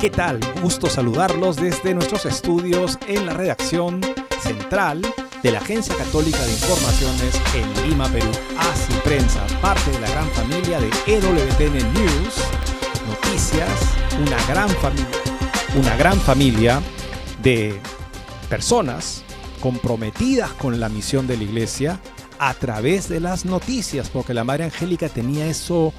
[0.00, 0.40] ¿qué tal?
[0.62, 4.00] Gusto saludarlos desde nuestros estudios en la redacción
[4.40, 5.02] central
[5.42, 8.30] de la Agencia Católica de Informaciones en Lima, Perú.
[8.58, 12.34] Así Prensa, parte de la gran familia de EWTN News,
[13.08, 13.70] Noticias,
[14.18, 15.06] una gran familia,
[15.78, 16.80] una gran familia
[17.42, 17.78] de
[18.48, 19.22] personas
[19.60, 22.00] comprometidas con la misión de la iglesia
[22.38, 25.92] a través de las noticias, porque la Madre Angélica tenía eso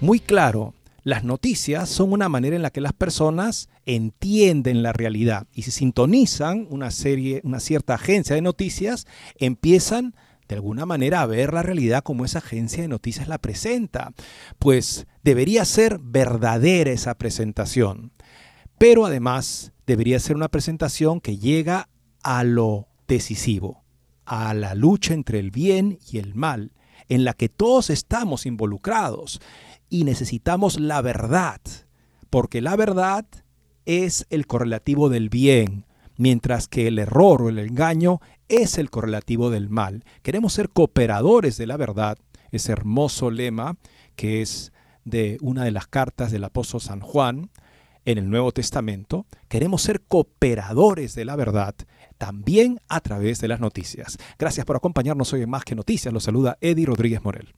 [0.00, 0.74] muy claro
[1.06, 5.70] las noticias son una manera en la que las personas entienden la realidad y si
[5.70, 10.16] sintonizan una serie, una cierta agencia de noticias, empiezan
[10.48, 14.14] de alguna manera a ver la realidad como esa agencia de noticias la presenta.
[14.58, 18.10] Pues debería ser verdadera esa presentación.
[18.76, 21.88] Pero además debería ser una presentación que llega
[22.24, 23.84] a lo decisivo,
[24.24, 26.72] a la lucha entre el bien y el mal,
[27.08, 29.40] en la que todos estamos involucrados
[29.88, 31.60] y necesitamos la verdad,
[32.30, 33.26] porque la verdad
[33.84, 35.86] es el correlativo del bien,
[36.16, 40.04] mientras que el error o el engaño es el correlativo del mal.
[40.22, 42.18] Queremos ser cooperadores de la verdad,
[42.50, 43.76] ese hermoso lema
[44.16, 44.72] que es
[45.04, 47.50] de una de las cartas del apóstol San Juan
[48.04, 49.26] en el Nuevo Testamento.
[49.48, 51.74] Queremos ser cooperadores de la verdad
[52.18, 54.16] también a través de las noticias.
[54.38, 56.12] Gracias por acompañarnos hoy en Más que Noticias.
[56.12, 57.54] Los saluda Eddie Rodríguez Morel.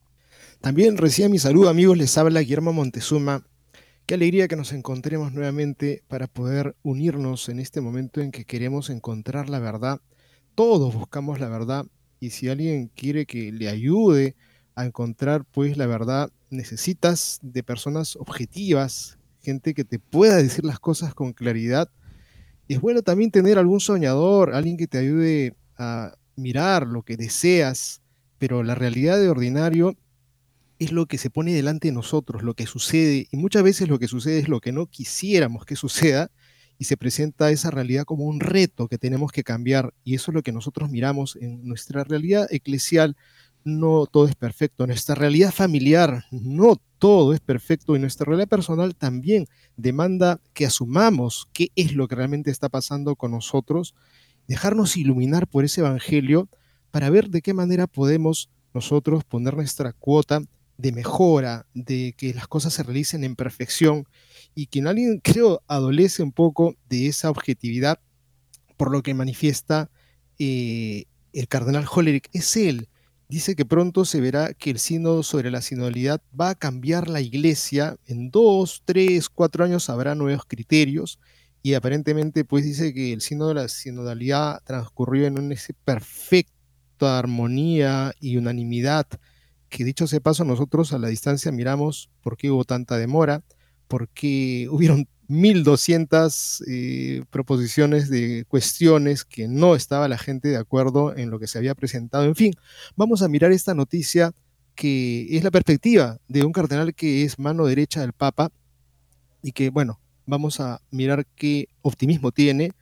[0.60, 3.46] También recién mi saludo amigos, les habla Guillermo Montezuma.
[4.06, 8.90] Qué alegría que nos encontremos nuevamente para poder unirnos en este momento en que queremos
[8.90, 10.00] encontrar la verdad.
[10.56, 11.86] Todos buscamos la verdad
[12.18, 14.34] y si alguien quiere que le ayude
[14.74, 20.80] a encontrar pues la verdad, necesitas de personas objetivas, gente que te pueda decir las
[20.80, 21.88] cosas con claridad.
[22.66, 27.16] Y es bueno también tener algún soñador, alguien que te ayude a mirar lo que
[27.16, 28.02] deseas,
[28.38, 29.96] pero la realidad de ordinario
[30.78, 33.98] es lo que se pone delante de nosotros, lo que sucede, y muchas veces lo
[33.98, 36.30] que sucede es lo que no quisiéramos que suceda,
[36.78, 40.34] y se presenta esa realidad como un reto que tenemos que cambiar, y eso es
[40.36, 43.16] lo que nosotros miramos en nuestra realidad eclesial.
[43.64, 48.48] No todo es perfecto, en nuestra realidad familiar no todo es perfecto, y nuestra realidad
[48.48, 49.46] personal también
[49.76, 53.94] demanda que asumamos qué es lo que realmente está pasando con nosotros,
[54.46, 56.48] dejarnos iluminar por ese evangelio
[56.92, 60.42] para ver de qué manera podemos nosotros poner nuestra cuota
[60.78, 64.06] de mejora, de que las cosas se realicen en perfección
[64.54, 68.00] y que alguien creo adolece un poco de esa objetividad
[68.76, 69.90] por lo que manifiesta
[70.38, 72.28] eh, el cardenal Hollerich.
[72.32, 72.88] Es él.
[73.28, 77.20] Dice que pronto se verá que el sínodo sobre la sinodalidad va a cambiar la
[77.20, 77.96] iglesia.
[78.06, 81.18] En dos, tres, cuatro años habrá nuevos criterios
[81.62, 88.14] y aparentemente pues dice que el sínodo de la sinodalidad transcurrió en una perfecta armonía
[88.20, 89.06] y unanimidad
[89.68, 93.42] que dicho sea paso, nosotros a la distancia miramos por qué hubo tanta demora,
[93.86, 101.14] por qué hubieron 1.200 eh, proposiciones de cuestiones que no estaba la gente de acuerdo
[101.16, 102.24] en lo que se había presentado.
[102.24, 102.54] En fin,
[102.96, 104.32] vamos a mirar esta noticia
[104.74, 108.50] que es la perspectiva de un cardenal que es mano derecha del Papa
[109.42, 112.72] y que, bueno, vamos a mirar qué optimismo tiene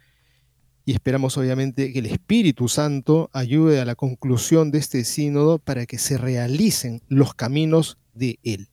[0.87, 5.85] y esperamos obviamente que el Espíritu Santo ayude a la conclusión de este sínodo para
[5.85, 8.69] que se realicen los caminos de él.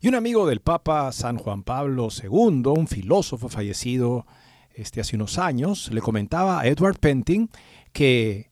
[0.00, 4.26] Y un amigo del Papa San Juan Pablo II, un filósofo fallecido
[4.74, 7.48] este, hace unos años, le comentaba a Edward Penting
[7.92, 8.50] que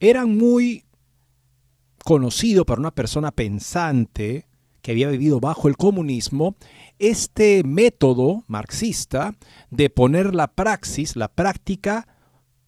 [0.00, 0.84] era muy
[2.04, 4.48] conocido para una persona pensante
[4.82, 6.56] que había vivido bajo el comunismo
[7.00, 9.34] este método marxista
[9.70, 12.06] de poner la praxis, la práctica,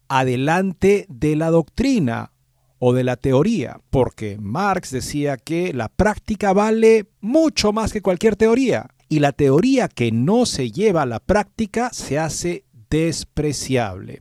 [0.09, 2.31] adelante de la doctrina
[2.79, 8.35] o de la teoría, porque Marx decía que la práctica vale mucho más que cualquier
[8.35, 14.19] teoría y la teoría que no se lleva a la práctica se hace despreciable.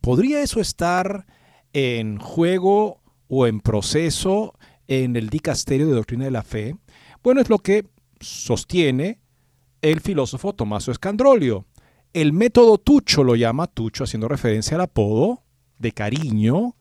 [0.00, 1.26] ¿Podría eso estar
[1.72, 4.54] en juego o en proceso
[4.86, 6.76] en el dicasterio de doctrina de la fe?
[7.22, 7.86] Bueno, es lo que
[8.20, 9.23] sostiene
[9.84, 11.66] el filósofo Tomaso Escandrolio.
[12.14, 15.42] El método Tucho lo llama Tucho, haciendo referencia al apodo
[15.78, 16.74] de cariño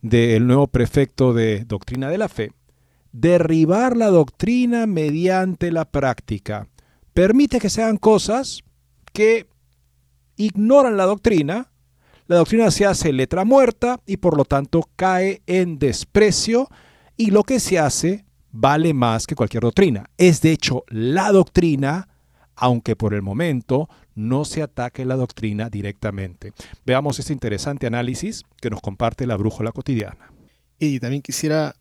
[0.00, 2.50] del nuevo prefecto de doctrina de la fe.
[3.12, 6.66] Derribar la doctrina mediante la práctica.
[7.14, 8.64] Permite que se hagan cosas
[9.12, 9.46] que
[10.36, 11.70] ignoran la doctrina.
[12.26, 16.68] La doctrina se hace letra muerta y por lo tanto cae en desprecio
[17.16, 20.10] y lo que se hace vale más que cualquier doctrina.
[20.16, 22.08] Es de hecho la doctrina,
[22.62, 26.52] aunque por el momento no se ataque la doctrina directamente.
[26.86, 30.32] Veamos este interesante análisis que nos comparte la brújula cotidiana.
[30.78, 31.74] Y también quisiera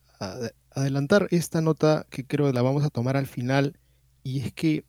[0.71, 3.77] adelantar esta nota que creo que la vamos a tomar al final,
[4.23, 4.83] y es que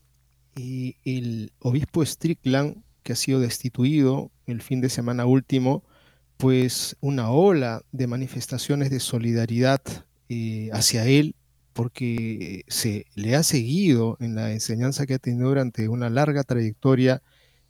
[0.56, 5.85] eh, el obispo Strickland, que ha sido destituido el fin de semana último,
[6.39, 9.83] pues una ola de manifestaciones de solidaridad
[10.31, 11.35] eh, hacia él
[11.72, 17.22] porque se le ha seguido en la enseñanza que ha tenido durante una larga trayectoria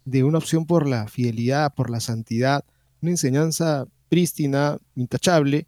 [0.04, 2.64] de una opción por la fidelidad, por la santidad,
[3.00, 5.66] una enseñanza prístina, intachable,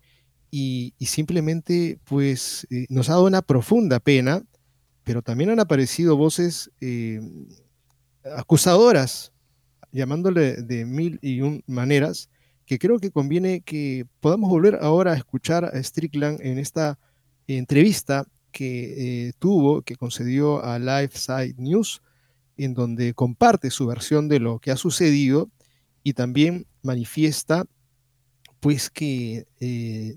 [0.51, 4.45] y, simplemente pues eh, nos ha dado una profunda pena,
[5.03, 7.21] pero también han aparecido voces eh,
[8.37, 9.33] acusadoras,
[9.91, 12.31] llamándole de mil y un maneras,
[12.67, 16.99] que creo que conviene que podamos volver ahora a escuchar a Strickland en esta
[17.47, 22.01] entrevista que eh, tuvo, que concedió a Side News,
[22.57, 25.51] en donde comparte su versión de lo que ha sucedido
[26.03, 27.65] y también manifiesta
[28.61, 30.17] pues que eh,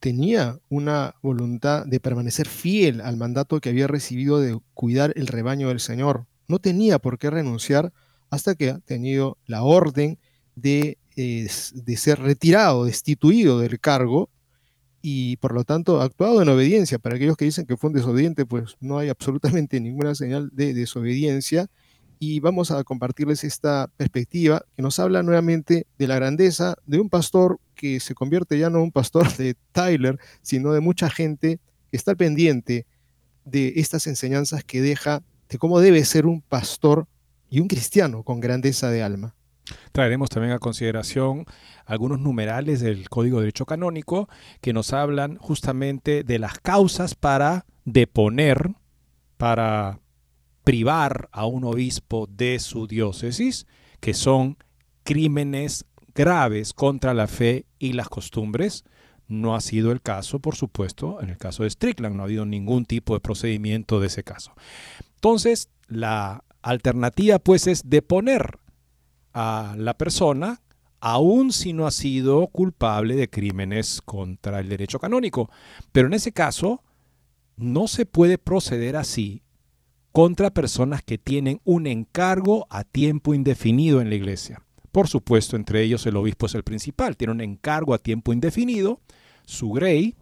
[0.00, 5.68] tenía una voluntad de permanecer fiel al mandato que había recibido de cuidar el rebaño
[5.68, 6.26] del Señor.
[6.48, 7.92] No tenía por qué renunciar
[8.30, 10.18] hasta que ha tenido la orden
[10.56, 14.30] de, eh, de ser retirado, destituido del cargo
[15.02, 16.98] y por lo tanto actuado en obediencia.
[16.98, 20.74] Para aquellos que dicen que fue un desobediente, pues no hay absolutamente ninguna señal de
[20.74, 21.68] desobediencia.
[22.18, 27.08] Y vamos a compartirles esta perspectiva que nos habla nuevamente de la grandeza de un
[27.08, 31.60] pastor que se convierte ya no un pastor de Tyler, sino de mucha gente
[31.90, 32.86] que está pendiente
[33.46, 37.06] de estas enseñanzas que deja de cómo debe ser un pastor
[37.48, 39.34] y un cristiano con grandeza de alma.
[39.92, 41.44] Traeremos también a consideración
[41.84, 44.28] algunos numerales del Código de Derecho Canónico
[44.60, 48.74] que nos hablan justamente de las causas para deponer,
[49.36, 50.00] para
[50.64, 53.66] privar a un obispo de su diócesis,
[54.00, 54.56] que son
[55.02, 58.84] crímenes graves contra la fe y las costumbres.
[59.26, 62.44] No ha sido el caso, por supuesto, en el caso de Strickland, no ha habido
[62.44, 64.52] ningún tipo de procedimiento de ese caso.
[65.16, 68.59] Entonces, la alternativa pues es deponer
[69.32, 70.60] a la persona,
[71.00, 75.50] aun si no ha sido culpable de crímenes contra el derecho canónico.
[75.92, 76.82] Pero en ese caso,
[77.56, 79.42] no se puede proceder así
[80.12, 84.62] contra personas que tienen un encargo a tiempo indefinido en la iglesia.
[84.92, 89.00] Por supuesto, entre ellos el obispo es el principal, tiene un encargo a tiempo indefinido,
[89.46, 90.16] su grey.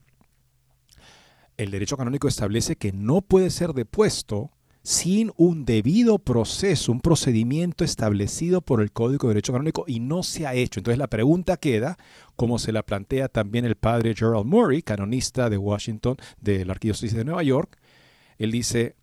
[1.56, 4.50] El derecho canónico establece que no puede ser depuesto
[4.82, 10.22] sin un debido proceso, un procedimiento establecido por el Código de Derecho Canónico y no
[10.22, 10.80] se ha hecho.
[10.80, 11.98] Entonces la pregunta queda,
[12.36, 17.14] como se la plantea también el padre Gerald Murray, canonista de Washington, de la Arquidiócesis
[17.14, 17.78] de Nueva York,
[18.38, 18.94] él dice,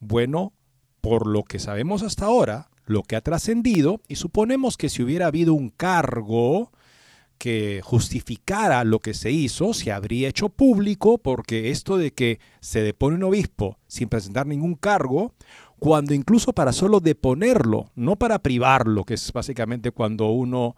[0.00, 0.52] bueno,
[1.00, 5.26] por lo que sabemos hasta ahora, lo que ha trascendido, y suponemos que si hubiera
[5.26, 6.70] habido un cargo,
[7.42, 12.82] que justificara lo que se hizo se habría hecho público porque esto de que se
[12.82, 15.34] depone un obispo sin presentar ningún cargo,
[15.80, 20.76] cuando incluso para solo deponerlo, no para privarlo, que es básicamente cuando uno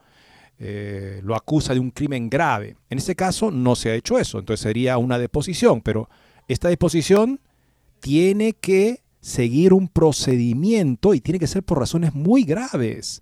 [0.59, 2.79] eh, lo acusa de un crimen grave.
[2.89, 6.09] En este caso no se ha hecho eso, entonces sería una deposición, pero
[6.49, 7.41] esta deposición
[8.01, 13.21] tiene que seguir un procedimiento y tiene que ser por razones muy graves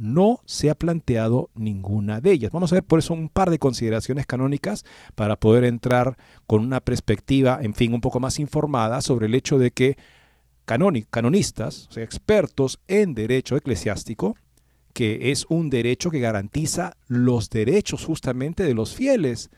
[0.00, 2.50] no se ha planteado ninguna de ellas.
[2.50, 6.16] Vamos a ver por eso un par de consideraciones canónicas para poder entrar
[6.46, 9.98] con una perspectiva, en fin, un poco más informada sobre el hecho de que
[10.64, 14.36] canonistas, o sea, expertos en derecho eclesiástico,
[14.94, 19.50] que es un derecho que garantiza los derechos justamente de los fieles,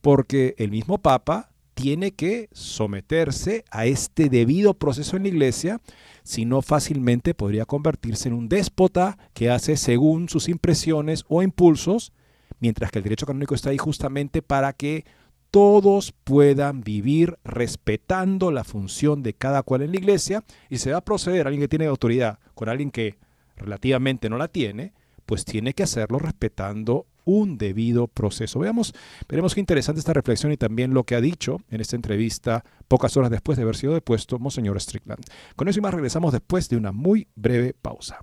[0.00, 5.80] porque el mismo Papa tiene que someterse a este debido proceso en la iglesia
[6.24, 12.12] sino fácilmente podría convertirse en un déspota que hace según sus impresiones o impulsos,
[12.58, 15.04] mientras que el derecho canónico está ahí justamente para que
[15.50, 20.98] todos puedan vivir respetando la función de cada cual en la iglesia y se va
[20.98, 23.18] a proceder alguien que tiene autoridad con alguien que
[23.56, 24.94] relativamente no la tiene,
[25.26, 28.58] pues tiene que hacerlo respetando un debido proceso.
[28.58, 28.94] Veamos,
[29.28, 33.16] veremos qué interesante esta reflexión y también lo que ha dicho en esta entrevista pocas
[33.16, 35.24] horas después de haber sido depuesto Monseñor Strickland.
[35.56, 38.18] Con eso y más regresamos después de una muy breve pausa.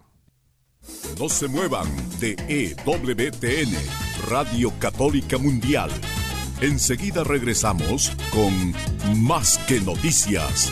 [1.19, 1.87] No se muevan
[2.19, 3.75] de EWTN,
[4.29, 5.91] Radio Católica Mundial.
[6.61, 8.73] Enseguida regresamos con
[9.23, 10.71] Más que Noticias.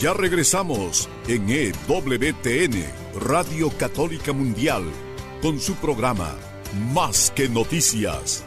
[0.00, 2.86] Ya regresamos en EWTN,
[3.20, 4.84] Radio Católica Mundial,
[5.42, 6.34] con su programa
[6.94, 8.42] Más que Noticias.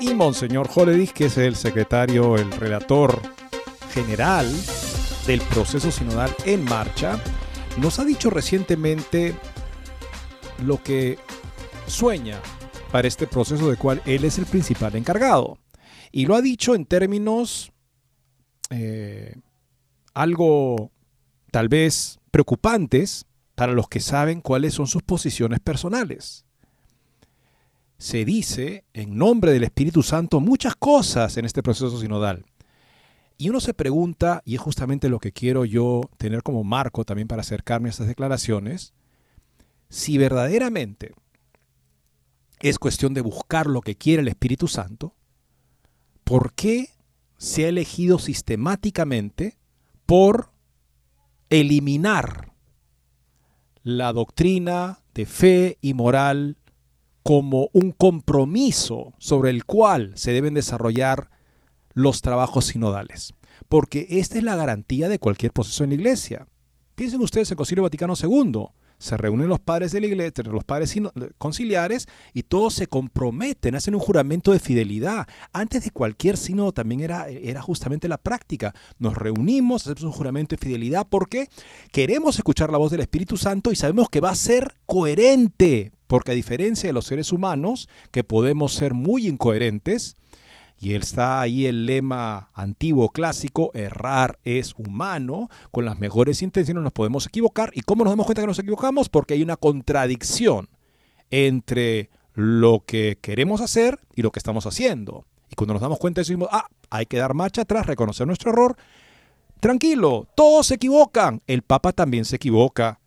[0.00, 3.20] Y Monseñor Holedic, que es el secretario, el relator
[3.92, 4.50] general
[5.26, 7.22] del proceso sinodal en marcha,
[7.76, 9.34] nos ha dicho recientemente
[10.64, 11.18] lo que
[11.86, 12.40] sueña
[12.90, 15.58] para este proceso del cual él es el principal encargado.
[16.12, 17.72] Y lo ha dicho en términos
[18.70, 19.34] eh,
[20.14, 20.90] algo
[21.50, 26.44] tal vez preocupantes para los que saben cuáles son sus posiciones personales.
[27.98, 32.46] Se dice en nombre del Espíritu Santo muchas cosas en este proceso sinodal.
[33.36, 37.26] Y uno se pregunta, y es justamente lo que quiero yo tener como marco también
[37.26, 38.92] para acercarme a estas declaraciones,
[39.88, 41.12] si verdaderamente
[42.60, 45.14] es cuestión de buscar lo que quiere el Espíritu Santo,
[46.30, 46.90] ¿por qué
[47.38, 49.58] se ha elegido sistemáticamente
[50.06, 50.52] por
[51.48, 52.52] eliminar
[53.82, 56.56] la doctrina de fe y moral
[57.24, 61.30] como un compromiso sobre el cual se deben desarrollar
[61.94, 63.34] los trabajos sinodales?
[63.68, 66.46] Porque esta es la garantía de cualquier proceso en la iglesia.
[66.94, 68.66] Piensen ustedes en el Concilio Vaticano II
[69.00, 70.94] se reúnen los padres de la iglesia, los padres
[71.38, 75.26] conciliares, y todos se comprometen, hacen un juramento de fidelidad.
[75.52, 78.74] Antes de cualquier sínodo también era, era justamente la práctica.
[78.98, 81.48] Nos reunimos, hacemos un juramento de fidelidad porque
[81.92, 86.32] queremos escuchar la voz del Espíritu Santo y sabemos que va a ser coherente, porque
[86.32, 90.16] a diferencia de los seres humanos, que podemos ser muy incoherentes,
[90.80, 96.94] y está ahí el lema antiguo clásico, errar es humano, con las mejores intenciones nos
[96.94, 97.70] podemos equivocar.
[97.74, 99.10] ¿Y cómo nos damos cuenta que nos equivocamos?
[99.10, 100.70] Porque hay una contradicción
[101.28, 105.26] entre lo que queremos hacer y lo que estamos haciendo.
[105.50, 108.76] Y cuando nos damos cuenta decimos, ah, hay que dar marcha atrás, reconocer nuestro error.
[109.60, 111.42] Tranquilo, todos se equivocan.
[111.46, 113.00] El Papa también se equivoca.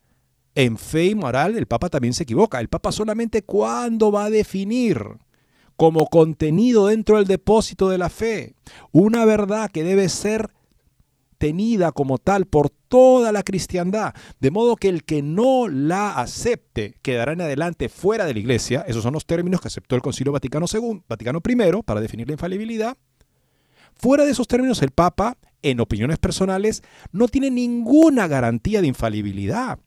[0.54, 2.60] En fe y moral, el Papa también se equivoca.
[2.60, 5.18] El Papa solamente cuando va a definir
[5.76, 8.56] como contenido dentro del depósito de la fe.
[8.92, 10.52] Una verdad que debe ser
[11.38, 16.96] tenida como tal por toda la cristiandad, de modo que el que no la acepte
[17.02, 20.32] quedará en adelante fuera de la iglesia, esos son los términos que aceptó el Concilio
[20.32, 22.98] Vaticano II, Vaticano I para definir la infalibilidad.
[23.94, 29.80] Fuera de esos términos el Papa, en opiniones personales, no tiene ninguna garantía de infalibilidad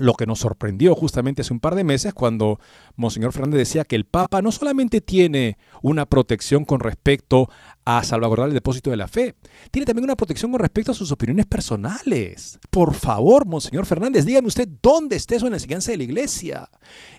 [0.00, 2.58] lo que nos sorprendió justamente hace un par de meses cuando
[2.96, 7.48] Monseñor Fernández decía que el Papa no solamente tiene una protección con respecto
[7.84, 9.34] a salvaguardar el depósito de la fe,
[9.70, 12.58] tiene también una protección con respecto a sus opiniones personales.
[12.70, 16.68] Por favor, Monseñor Fernández, dígame usted dónde está eso en la enseñanza de la iglesia.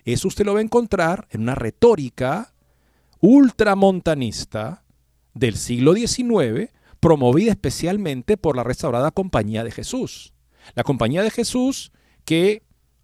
[0.04, 2.52] Eso usted lo va a encontrar en una retórica
[3.20, 4.84] ultramontanista
[5.34, 6.70] del siglo XIX,
[7.00, 10.34] promovida especialmente por la restaurada Compañía de Jesús.
[10.74, 11.92] La Compañía de Jesús
[12.24, 12.62] que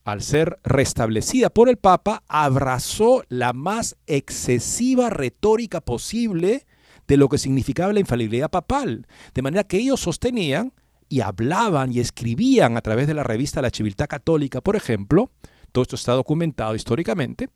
[0.08, 6.66] al ser restablecida por el Papa, abrazó la más excesiva retórica posible
[7.06, 9.06] de lo que significaba la infalibilidad papal.
[9.34, 10.72] De manera que ellos sostenían
[11.10, 15.30] y hablaban y escribían a través de la revista La Civiltà Católica, por ejemplo,
[15.72, 17.50] todo esto está documentado históricamente,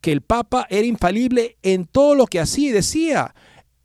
[0.00, 3.34] que el Papa era infalible en todo lo que hacía y decía.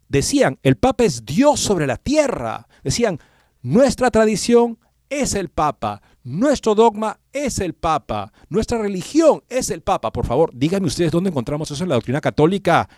[0.08, 2.68] Decían, el Papa es Dios sobre la tierra.
[2.84, 3.20] Decían,
[3.62, 10.12] nuestra tradición es el Papa, nuestro dogma es el Papa, nuestra religión es el Papa.
[10.12, 12.90] Por favor, díganme ustedes dónde encontramos eso en la doctrina católica.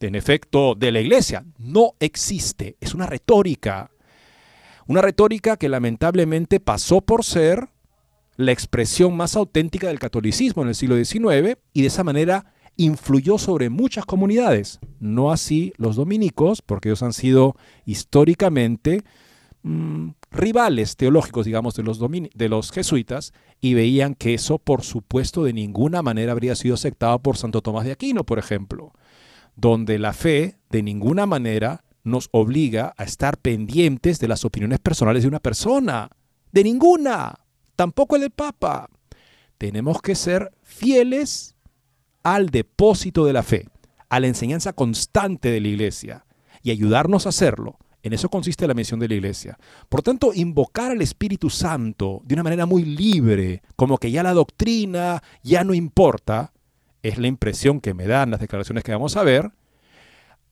[0.00, 1.44] En efecto, de la iglesia.
[1.58, 3.90] No existe, es una retórica.
[4.86, 7.68] Una retórica que lamentablemente pasó por ser
[8.36, 13.36] la expresión más auténtica del catolicismo en el siglo XIX y de esa manera influyó
[13.36, 14.80] sobre muchas comunidades.
[14.98, 19.02] No así los dominicos, porque ellos han sido históricamente
[19.62, 26.02] mm, rivales teológicos, digamos, de los, jesuitas y veían que eso, por supuesto, de ninguna
[26.02, 28.92] manera habría sido aceptado por Santo Tomás de Aquino, por ejemplo,
[29.56, 35.22] donde la fe de ninguna manera nos obliga a estar pendientes de las opiniones personales
[35.22, 36.08] de una persona.
[36.52, 37.34] De ninguna
[37.80, 38.88] tampoco el del Papa.
[39.56, 41.56] Tenemos que ser fieles
[42.22, 43.68] al depósito de la fe,
[44.08, 46.26] a la enseñanza constante de la iglesia
[46.62, 47.78] y ayudarnos a hacerlo.
[48.02, 49.58] En eso consiste la misión de la iglesia.
[49.88, 54.32] Por tanto, invocar al Espíritu Santo de una manera muy libre, como que ya la
[54.32, 56.52] doctrina ya no importa,
[57.02, 59.50] es la impresión que me dan las declaraciones que vamos a ver,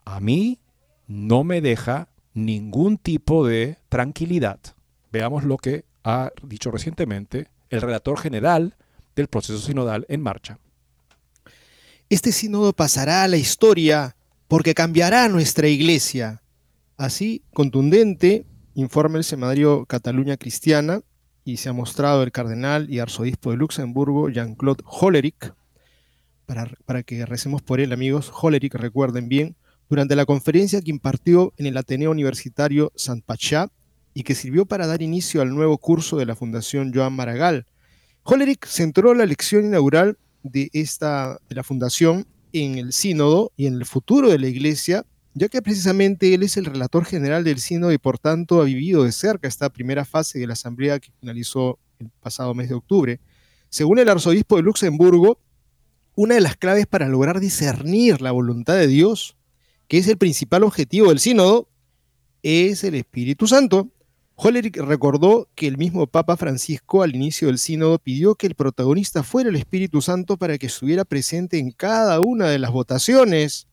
[0.04, 0.58] a mí
[1.06, 4.60] no me deja ningún tipo de tranquilidad.
[5.10, 8.76] Veamos lo que ha dicho recientemente el relator general
[9.16, 10.58] del proceso sinodal en marcha.
[12.08, 16.42] Este sínodo pasará a la historia porque cambiará nuestra iglesia.
[16.98, 21.00] Así, contundente, informa el semanario Cataluña Cristiana
[21.44, 25.54] y se ha mostrado el cardenal y arzobispo de Luxemburgo, Jean-Claude Hollerich,
[26.44, 28.32] para, para, que recemos por él, amigos.
[28.34, 29.54] Hollerich, recuerden bien,
[29.88, 33.70] durante la conferencia que impartió en el Ateneo Universitario Sant Pachá
[34.12, 37.64] y que sirvió para dar inicio al nuevo curso de la Fundación Joan Maragall.
[38.24, 43.74] Hollerich centró la lección inaugural de, esta, de la Fundación en el sínodo y en
[43.74, 45.06] el futuro de la Iglesia,
[45.38, 49.04] ya que precisamente él es el relator general del sínodo y por tanto ha vivido
[49.04, 53.20] de cerca esta primera fase de la asamblea que finalizó el pasado mes de octubre.
[53.70, 55.40] Según el arzobispo de Luxemburgo,
[56.16, 59.36] una de las claves para lograr discernir la voluntad de Dios,
[59.86, 61.68] que es el principal objetivo del sínodo,
[62.42, 63.92] es el Espíritu Santo.
[64.34, 69.22] Hollerich recordó que el mismo Papa Francisco al inicio del sínodo pidió que el protagonista
[69.22, 73.67] fuera el Espíritu Santo para que estuviera presente en cada una de las votaciones.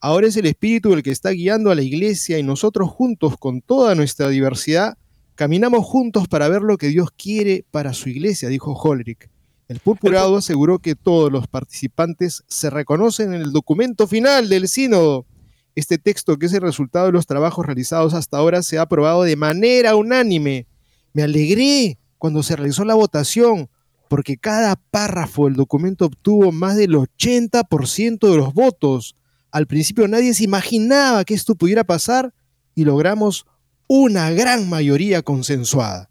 [0.00, 3.60] Ahora es el Espíritu el que está guiando a la Iglesia y nosotros juntos, con
[3.60, 4.96] toda nuestra diversidad,
[5.34, 9.28] caminamos juntos para ver lo que Dios quiere para su Iglesia, dijo Hollerich.
[9.68, 15.26] El purpurado aseguró que todos los participantes se reconocen en el documento final del sínodo
[15.74, 19.22] este texto, que es el resultado de los trabajos realizados hasta ahora, se ha aprobado
[19.22, 20.66] de manera unánime.
[21.12, 23.68] Me alegré cuando se realizó la votación,
[24.08, 29.16] porque cada párrafo del documento obtuvo más del 80% de los votos.
[29.52, 32.32] Al principio nadie se imaginaba que esto pudiera pasar
[32.74, 33.46] y logramos
[33.88, 36.08] una gran mayoría consensuada.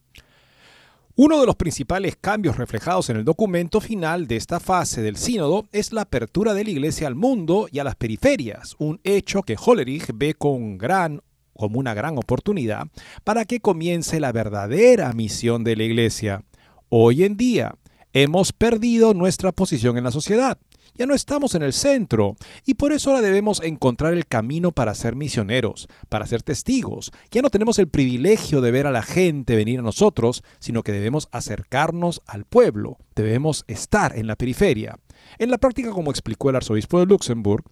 [1.16, 5.68] Uno de los principales cambios reflejados en el documento final de esta fase del sínodo
[5.74, 9.58] es la apertura de la Iglesia al mundo y a las periferias, un hecho que
[9.60, 11.22] Hollerich ve con gran
[11.54, 12.88] como una gran oportunidad
[13.26, 16.46] para que comience la verdadera misión de la Iglesia.
[16.88, 17.76] Hoy en día
[18.14, 20.58] hemos perdido nuestra posición en la sociedad.
[21.00, 22.36] Ya no estamos en el centro
[22.66, 27.14] y por eso ahora debemos encontrar el camino para ser misioneros, para ser testigos.
[27.32, 30.92] Ya no tenemos el privilegio de ver a la gente venir a nosotros, sino que
[30.92, 35.00] debemos acercarnos al pueblo, debemos estar en la periferia.
[35.38, 37.64] En la práctica, como explicó el arzobispo de Luxemburg,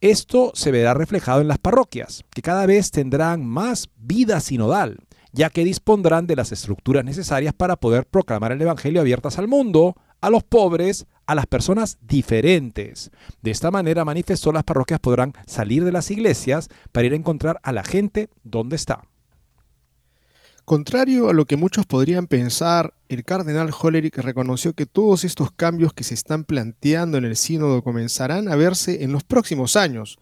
[0.00, 4.98] esto se verá reflejado en las parroquias, que cada vez tendrán más vida sinodal,
[5.30, 9.94] ya que dispondrán de las estructuras necesarias para poder proclamar el Evangelio abiertas al mundo,
[10.20, 13.10] a los pobres, a las personas diferentes.
[13.42, 17.60] De esta manera, manifestó, las parroquias podrán salir de las iglesias para ir a encontrar
[17.62, 19.02] a la gente donde está.
[20.64, 25.92] Contrario a lo que muchos podrían pensar, el cardenal Hollerich reconoció que todos estos cambios
[25.92, 30.18] que se están planteando en el sínodo comenzarán a verse en los próximos años.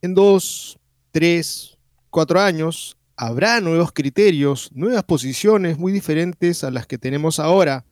[0.00, 0.78] En dos,
[1.10, 1.76] tres,
[2.08, 7.84] cuatro años habrá nuevos criterios, nuevas posiciones muy diferentes a las que tenemos ahora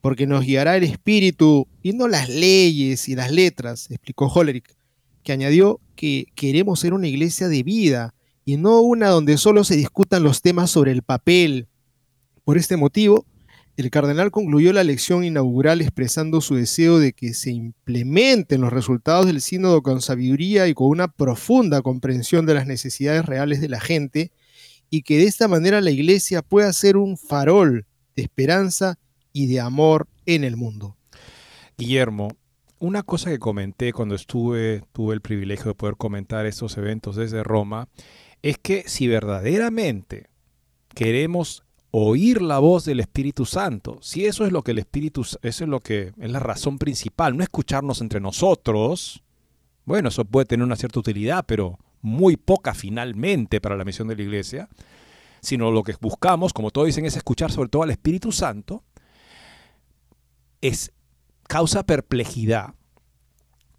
[0.00, 4.76] porque nos guiará el espíritu y no las leyes y las letras, explicó Hollerich,
[5.22, 9.76] que añadió que queremos ser una iglesia de vida y no una donde solo se
[9.76, 11.68] discutan los temas sobre el papel.
[12.44, 13.26] Por este motivo,
[13.76, 19.26] el cardenal concluyó la lección inaugural expresando su deseo de que se implementen los resultados
[19.26, 23.80] del sínodo con sabiduría y con una profunda comprensión de las necesidades reales de la
[23.80, 24.32] gente
[24.90, 27.86] y que de esta manera la iglesia pueda ser un farol
[28.16, 28.98] de esperanza
[29.32, 30.96] y de amor en el mundo.
[31.76, 32.28] Guillermo,
[32.78, 37.42] una cosa que comenté cuando estuve, tuve el privilegio de poder comentar estos eventos desde
[37.42, 37.88] Roma,
[38.42, 40.28] es que si verdaderamente
[40.94, 45.38] queremos oír la voz del Espíritu Santo, si eso es lo que el Espíritu, eso
[45.42, 49.22] es lo que es la razón principal, no escucharnos entre nosotros,
[49.84, 54.16] bueno, eso puede tener una cierta utilidad, pero muy poca finalmente para la misión de
[54.16, 54.68] la iglesia,
[55.42, 58.84] sino lo que buscamos, como todos dicen, es escuchar sobre todo al Espíritu Santo,
[60.60, 60.92] es
[61.48, 62.74] causa perplejidad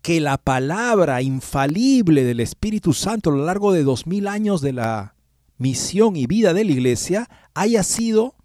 [0.02, 4.74] que la palabra infalible del Espíritu Santo a lo largo de dos mil años de
[4.74, 5.15] la
[5.58, 8.36] misión y vida de la iglesia haya sido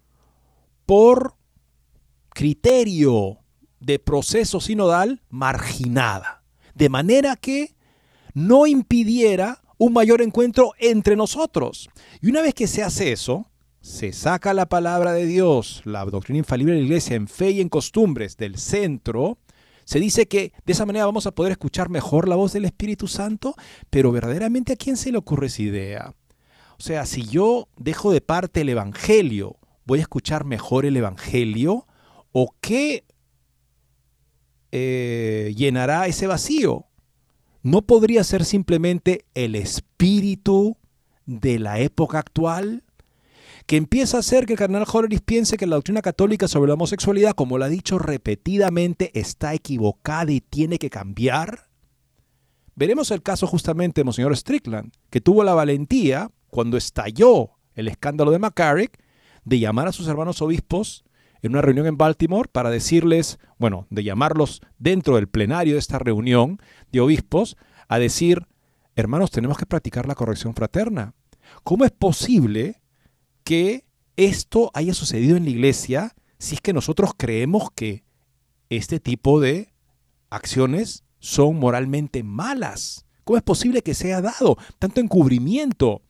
[0.85, 1.35] por
[2.29, 3.39] criterio
[3.79, 6.43] de proceso sinodal marginada,
[6.75, 7.75] de manera que
[8.33, 11.89] no impidiera un mayor encuentro entre nosotros.
[12.21, 13.49] Y una vez que se hace eso,
[13.81, 17.61] se saca la palabra de Dios, la doctrina infalible de la iglesia en fe y
[17.61, 19.37] en costumbres del centro,
[19.85, 23.07] se dice que de esa manera vamos a poder escuchar mejor la voz del Espíritu
[23.07, 23.55] Santo,
[23.89, 26.15] pero verdaderamente a quién se le ocurre esa idea?
[26.77, 31.87] O sea, si yo dejo de parte el Evangelio, ¿voy a escuchar mejor el Evangelio?
[32.33, 33.05] ¿O qué
[34.73, 36.85] eh, llenará ese vacío?
[37.63, 40.77] ¿No podría ser simplemente el espíritu
[41.25, 42.83] de la época actual?
[43.67, 46.75] Que empieza a hacer que el cardenal Holleris piense que la doctrina católica sobre la
[46.75, 51.67] homosexualidad, como lo ha dicho repetidamente, está equivocada y tiene que cambiar.
[52.75, 58.31] Veremos el caso justamente de Monseñor Strickland, que tuvo la valentía cuando estalló el escándalo
[58.31, 59.03] de McCarrick,
[59.43, 61.03] de llamar a sus hermanos obispos
[61.41, 65.99] en una reunión en Baltimore para decirles, bueno, de llamarlos dentro del plenario de esta
[65.99, 66.61] reunión
[66.93, 67.57] de obispos,
[67.89, 68.47] a decir,
[68.95, 71.15] hermanos, tenemos que practicar la corrección fraterna.
[71.63, 72.81] ¿Cómo es posible
[73.47, 73.85] que
[74.17, 78.03] esto haya sucedido en la iglesia si es que nosotros creemos que
[78.69, 79.71] este tipo de
[80.29, 83.05] acciones son moralmente malas?
[83.23, 86.01] ¿Cómo es posible que sea dado tanto encubrimiento?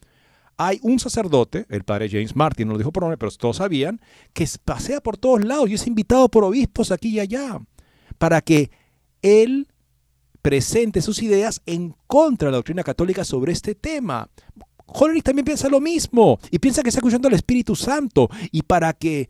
[0.59, 4.01] hay un sacerdote, el padre James Martin, no lo dijo por nombre, pero todos sabían,
[4.33, 7.61] que pasea por todos lados y es invitado por obispos aquí y allá,
[8.17, 8.71] para que
[9.21, 9.67] él
[10.41, 14.31] presente sus ideas en contra de la doctrina católica sobre este tema.
[14.87, 18.93] Hollerich también piensa lo mismo y piensa que está escuchando al Espíritu Santo y para
[18.93, 19.29] que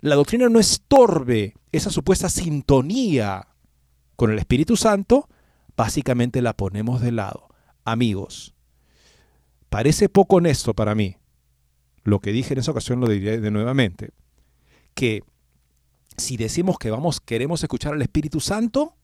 [0.00, 3.48] la doctrina no estorbe esa supuesta sintonía
[4.16, 5.28] con el Espíritu Santo,
[5.76, 7.48] básicamente la ponemos de lado.
[7.84, 8.54] Amigos,
[9.72, 11.16] Parece poco honesto para mí,
[12.04, 14.10] lo que dije en esa ocasión lo diré de nuevamente,
[14.92, 15.22] que
[16.18, 18.98] si decimos que vamos, queremos escuchar al Espíritu Santo,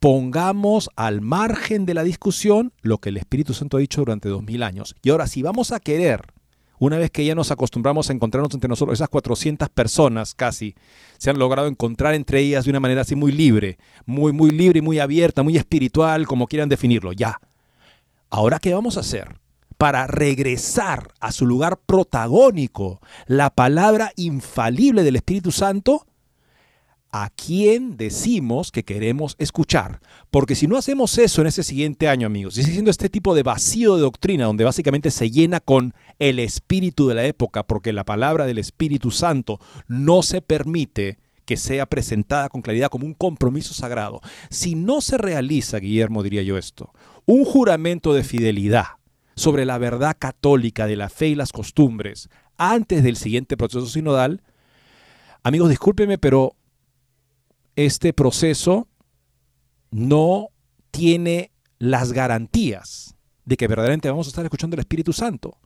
[0.00, 4.42] pongamos al margen de la discusión lo que el Espíritu Santo ha dicho durante dos
[4.42, 4.96] mil años.
[5.02, 6.22] Y ahora, si vamos a querer,
[6.78, 10.74] una vez que ya nos acostumbramos a encontrarnos entre nosotros, esas 400 personas casi,
[11.18, 14.78] se han logrado encontrar entre ellas de una manera así muy libre, muy, muy libre
[14.78, 17.38] y muy abierta, muy espiritual, como quieran definirlo, ya.
[18.30, 19.38] Ahora, ¿qué vamos a hacer?
[19.76, 26.06] para regresar a su lugar protagónico, la palabra infalible del Espíritu Santo,
[27.12, 30.00] a quién decimos que queremos escuchar.
[30.30, 33.42] Porque si no hacemos eso en ese siguiente año, amigos, y siendo este tipo de
[33.42, 38.04] vacío de doctrina, donde básicamente se llena con el espíritu de la época, porque la
[38.04, 43.74] palabra del Espíritu Santo no se permite que sea presentada con claridad como un compromiso
[43.74, 44.20] sagrado.
[44.50, 46.92] Si no se realiza, Guillermo diría yo esto,
[47.26, 48.84] un juramento de fidelidad
[49.34, 54.42] sobre la verdad católica de la fe y las costumbres antes del siguiente proceso sinodal,
[55.42, 56.54] amigos, discúlpenme, pero
[57.76, 58.88] este proceso
[59.90, 60.48] no
[60.90, 65.58] tiene las garantías de que verdaderamente vamos a estar escuchando el Espíritu Santo.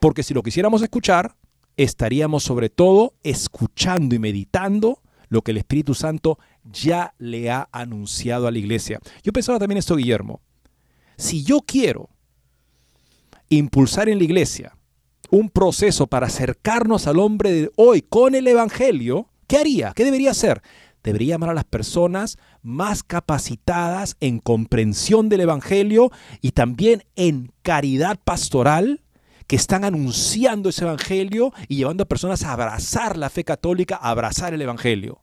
[0.00, 1.36] Porque si lo quisiéramos escuchar,
[1.76, 8.46] estaríamos sobre todo escuchando y meditando lo que el Espíritu Santo ya le ha anunciado
[8.46, 9.00] a la iglesia.
[9.22, 10.42] Yo pensaba también esto, Guillermo.
[11.16, 12.10] Si yo quiero
[13.48, 14.76] impulsar en la iglesia
[15.30, 19.92] un proceso para acercarnos al hombre de hoy con el Evangelio, ¿qué haría?
[19.94, 20.62] ¿Qué debería hacer?
[21.02, 26.10] Debería llamar a las personas más capacitadas en comprensión del Evangelio
[26.40, 29.00] y también en caridad pastoral
[29.46, 34.10] que están anunciando ese Evangelio y llevando a personas a abrazar la fe católica, a
[34.10, 35.20] abrazar el Evangelio.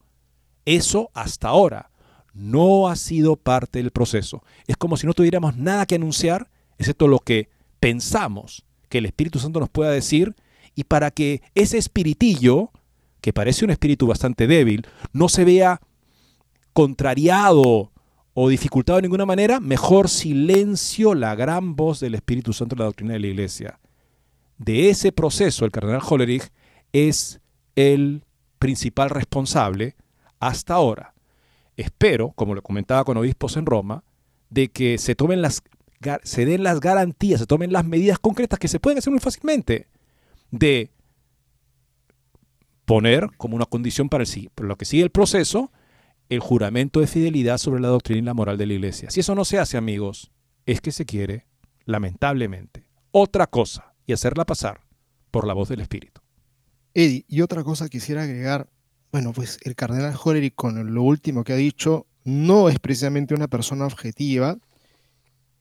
[0.66, 1.90] Eso hasta ahora
[2.34, 4.44] no ha sido parte del proceso.
[4.68, 9.40] Es como si no tuviéramos nada que anunciar, excepto lo que pensamos que el Espíritu
[9.40, 10.36] Santo nos pueda decir
[10.76, 12.72] y para que ese espiritillo,
[13.22, 15.82] que parece un espíritu bastante débil, no se vea
[16.74, 17.92] contrariado
[18.34, 22.86] o dificultado de ninguna manera, mejor silencio la gran voz del Espíritu Santo en la
[22.86, 23.80] doctrina de la Iglesia.
[24.58, 26.50] De ese proceso, el cardenal Hollerich
[26.94, 27.42] es
[27.76, 28.24] el
[28.60, 29.96] principal responsable
[30.40, 31.14] hasta ahora.
[31.76, 34.04] espero, como lo comentaba con obispos en Roma,
[34.50, 35.62] de que se tomen las
[36.24, 39.88] se den las garantías, se tomen las medidas concretas que se pueden hacer muy fácilmente
[40.52, 40.92] de
[42.90, 45.72] poner como una condición para el, lo que sigue el proceso
[46.28, 49.12] el juramento de fidelidad sobre la doctrina y la moral de la iglesia.
[49.12, 50.32] Si eso no se hace, amigos,
[50.66, 51.46] es que se quiere,
[51.86, 54.82] lamentablemente, otra cosa y hacerla pasar
[55.30, 56.22] por la voz del Espíritu.
[56.96, 58.68] Eddie, y otra cosa quisiera agregar,
[59.12, 63.48] bueno, pues el cardenal Hollerich con lo último que ha dicho, no es precisamente una
[63.48, 64.58] persona objetiva,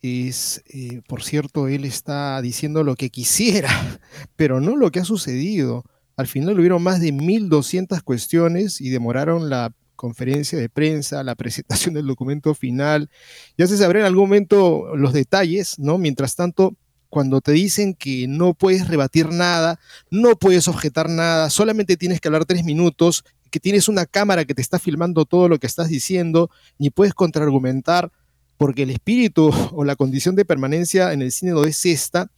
[0.01, 3.69] es, eh, por cierto, él está diciendo lo que quisiera,
[4.37, 5.85] pero no lo que ha sucedido.
[6.19, 11.95] Al final hubieron más de 1.200 cuestiones y demoraron la conferencia de prensa, la presentación
[11.95, 13.09] del documento final.
[13.57, 15.97] Ya se sabrá en algún momento los detalles, ¿no?
[15.97, 16.75] Mientras tanto,
[17.09, 19.79] cuando te dicen que no puedes rebatir nada,
[20.11, 24.55] no puedes objetar nada, solamente tienes que hablar tres minutos, que tienes una cámara que
[24.55, 28.11] te está filmando todo lo que estás diciendo, ni puedes contraargumentar,
[28.57, 32.29] porque el espíritu o la condición de permanencia en el sínodo es esta,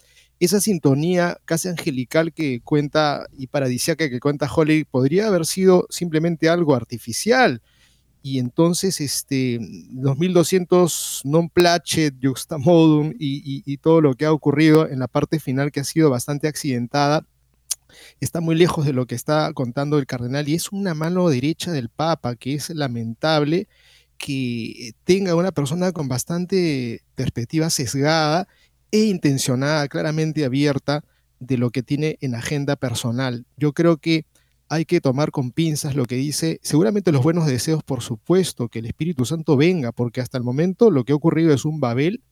[0.40, 6.48] esa sintonía casi angelical que cuenta y paradisiaca que cuenta Holly podría haber sido simplemente
[6.48, 7.62] algo artificial.
[8.22, 9.58] Y entonces, este,
[9.90, 15.70] 2200 non placet, juxtamodum y, y todo lo que ha ocurrido en la parte final
[15.70, 17.26] que ha sido bastante accidentada,
[18.20, 21.72] está muy lejos de lo que está contando el cardenal y es una mano derecha
[21.72, 23.68] del Papa, que es lamentable
[24.18, 28.48] que tenga una persona con bastante perspectiva sesgada
[28.90, 31.04] e intencionada, claramente abierta
[31.38, 33.46] de lo que tiene en agenda personal.
[33.56, 34.26] Yo creo que
[34.68, 38.78] hay que tomar con pinzas lo que dice, seguramente los buenos deseos, por supuesto, que
[38.78, 42.22] el Espíritu Santo venga, porque hasta el momento lo que ha ocurrido es un Babel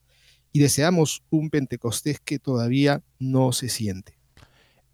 [0.53, 4.17] y deseamos un Pentecostés que todavía no se siente.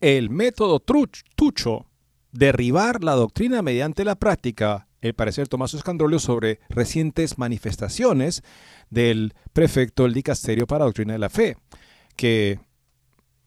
[0.01, 1.85] El método tucho,
[2.31, 8.43] derribar la doctrina mediante la práctica, el parecer Tomás Escandrolio sobre recientes manifestaciones
[8.89, 11.57] del prefecto del dicasterio para doctrina de la fe,
[12.15, 12.59] que,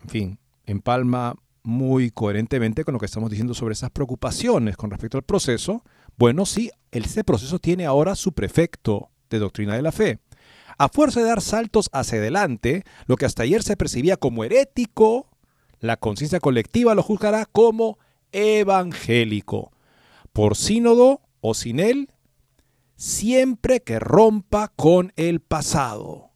[0.03, 5.19] en fin, empalma muy coherentemente con lo que estamos diciendo sobre esas preocupaciones con respecto
[5.19, 5.83] al proceso.
[6.17, 10.19] Bueno, sí, ese proceso tiene ahora su prefecto de doctrina de la fe.
[10.79, 15.29] A fuerza de dar saltos hacia adelante, lo que hasta ayer se percibía como herético,
[15.81, 17.99] la conciencia colectiva lo juzgará como
[18.33, 19.73] evangélico.
[20.33, 22.09] Por sínodo o sin él,
[22.99, 26.33] siempre que rompa con el pasado.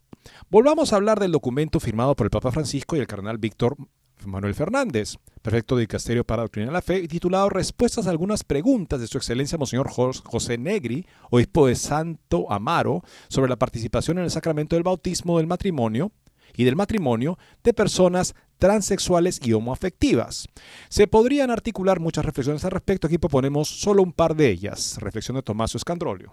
[0.48, 3.77] Volvamos a hablar del documento firmado por el Papa Francisco y el cardenal Víctor
[4.25, 9.01] Manuel Fernández, prefecto de Dicasterio para Doctrina de la Fe, titulado Respuestas a algunas preguntas
[9.01, 14.31] de su excelencia Monseñor José Negri, obispo de Santo Amaro, sobre la participación en el
[14.31, 16.12] sacramento del bautismo del matrimonio
[16.55, 20.46] y del matrimonio de personas transexuales y homoafectivas.
[20.88, 24.98] Se podrían articular muchas reflexiones al respecto, aquí proponemos solo un par de ellas.
[25.01, 26.33] Reflexión de Tomás Escandrolio.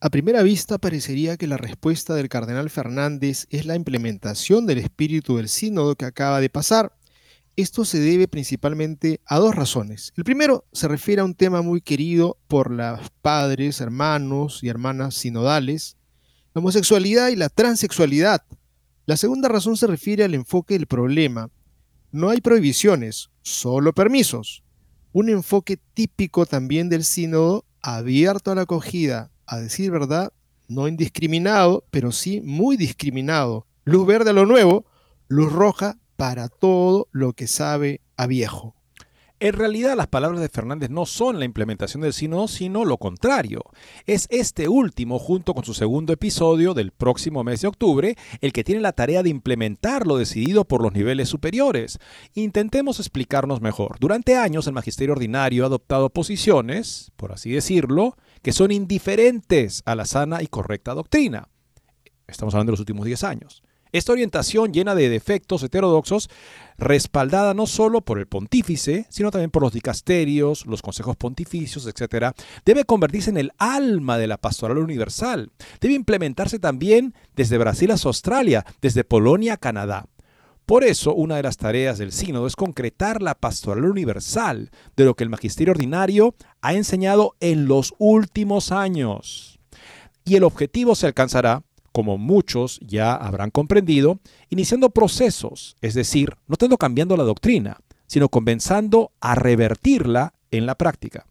[0.00, 5.36] A primera vista parecería que la respuesta del cardenal Fernández es la implementación del espíritu
[5.36, 6.96] del sínodo que acaba de pasar.
[7.56, 10.12] Esto se debe principalmente a dos razones.
[10.16, 15.16] El primero se refiere a un tema muy querido por los padres, hermanos y hermanas
[15.16, 15.96] sinodales,
[16.54, 18.44] la homosexualidad y la transexualidad,
[19.08, 21.50] la segunda razón se refiere al enfoque del problema.
[22.12, 24.62] No hay prohibiciones, solo permisos.
[25.12, 30.32] Un enfoque típico también del sínodo, abierto a la acogida, a decir verdad,
[30.68, 33.66] no indiscriminado, pero sí muy discriminado.
[33.84, 34.84] Luz verde a lo nuevo,
[35.26, 38.74] luz roja para todo lo que sabe a viejo.
[39.40, 43.62] En realidad las palabras de Fernández no son la implementación del sínodo, sino lo contrario.
[44.04, 48.64] Es este último, junto con su segundo episodio del próximo mes de octubre, el que
[48.64, 52.00] tiene la tarea de implementar lo decidido por los niveles superiores.
[52.34, 53.98] Intentemos explicarnos mejor.
[54.00, 59.94] Durante años el magisterio ordinario ha adoptado posiciones, por así decirlo, que son indiferentes a
[59.94, 61.48] la sana y correcta doctrina.
[62.26, 63.62] Estamos hablando de los últimos 10 años.
[63.90, 66.28] Esta orientación llena de defectos heterodoxos,
[66.76, 72.34] respaldada no solo por el pontífice, sino también por los dicasterios, los consejos pontificios, etc.,
[72.66, 75.50] debe convertirse en el alma de la pastoral universal.
[75.80, 80.06] Debe implementarse también desde Brasil hasta Australia, desde Polonia a Canadá.
[80.68, 85.14] Por eso, una de las tareas del sínodo es concretar la pastoral universal de lo
[85.14, 89.60] que el magisterio ordinario ha enseñado en los últimos años.
[90.26, 96.56] Y el objetivo se alcanzará como muchos ya habrán comprendido, iniciando procesos, es decir, no
[96.56, 101.26] tanto cambiando la doctrina, sino comenzando a revertirla en la práctica.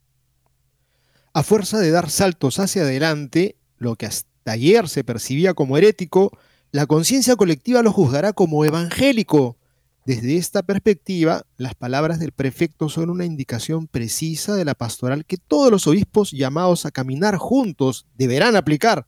[1.34, 6.32] A fuerza de dar saltos hacia adelante, lo que hasta ayer se percibía como herético,
[6.72, 9.58] la conciencia colectiva lo juzgará como evangélico.
[10.06, 15.38] Desde esta perspectiva, las palabras del prefecto son una indicación precisa de la pastoral que
[15.38, 19.08] todos los obispos llamados a caminar juntos deberán aplicar.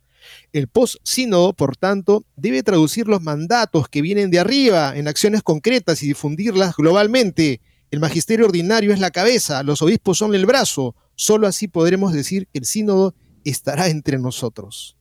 [0.53, 6.03] El post-sínodo, por tanto, debe traducir los mandatos que vienen de arriba en acciones concretas
[6.03, 7.61] y difundirlas globalmente.
[7.91, 10.95] El magisterio ordinario es la cabeza, los obispos son el brazo.
[11.15, 14.98] Solo así podremos decir que el sínodo estará entre nosotros.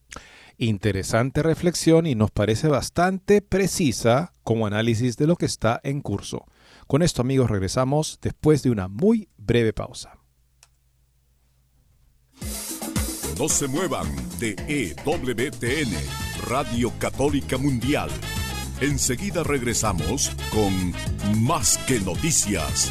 [0.60, 6.46] Interesante reflexión y nos parece bastante precisa como análisis de lo que está en curso.
[6.88, 10.18] Con esto amigos regresamos después de una muy breve pausa.
[13.38, 14.08] No se muevan
[14.40, 15.94] de EWTN,
[16.48, 18.10] Radio Católica Mundial.
[18.80, 20.92] Enseguida regresamos con
[21.40, 22.90] Más que Noticias.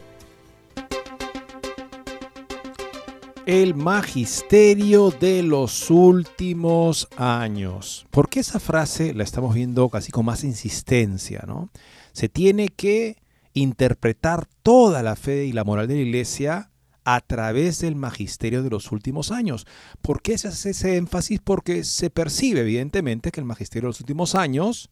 [3.45, 8.05] El magisterio de los últimos años.
[8.11, 11.43] ¿Por qué esa frase la estamos viendo casi con más insistencia?
[11.47, 11.69] ¿no?
[12.13, 13.17] Se tiene que
[13.53, 16.71] interpretar toda la fe y la moral de la iglesia
[17.03, 19.65] a través del magisterio de los últimos años.
[20.01, 21.39] ¿Por qué se hace ese énfasis?
[21.43, 24.91] Porque se percibe evidentemente que el magisterio de los últimos años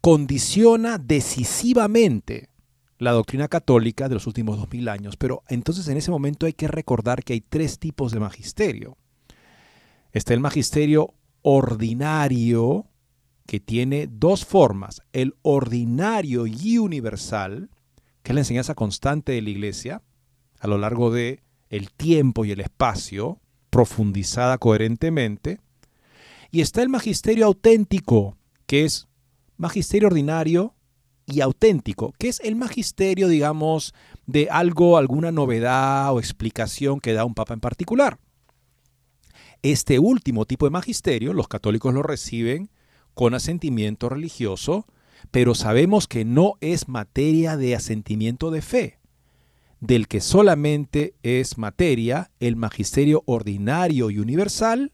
[0.00, 2.50] condiciona decisivamente
[3.04, 5.16] la doctrina católica de los últimos dos mil años.
[5.16, 8.96] Pero entonces en ese momento hay que recordar que hay tres tipos de magisterio.
[10.12, 12.86] Está el magisterio ordinario,
[13.46, 15.02] que tiene dos formas.
[15.12, 17.70] El ordinario y universal,
[18.22, 20.02] que es la enseñanza constante de la iglesia
[20.58, 23.40] a lo largo de el tiempo y el espacio,
[23.70, 25.60] profundizada coherentemente.
[26.50, 29.08] Y está el magisterio auténtico, que es
[29.56, 30.74] magisterio ordinario
[31.26, 33.94] y auténtico, que es el magisterio, digamos,
[34.26, 38.18] de algo, alguna novedad o explicación que da un papa en particular.
[39.62, 42.70] Este último tipo de magisterio, los católicos lo reciben
[43.14, 44.86] con asentimiento religioso,
[45.30, 48.98] pero sabemos que no es materia de asentimiento de fe,
[49.80, 54.92] del que solamente es materia el magisterio ordinario y universal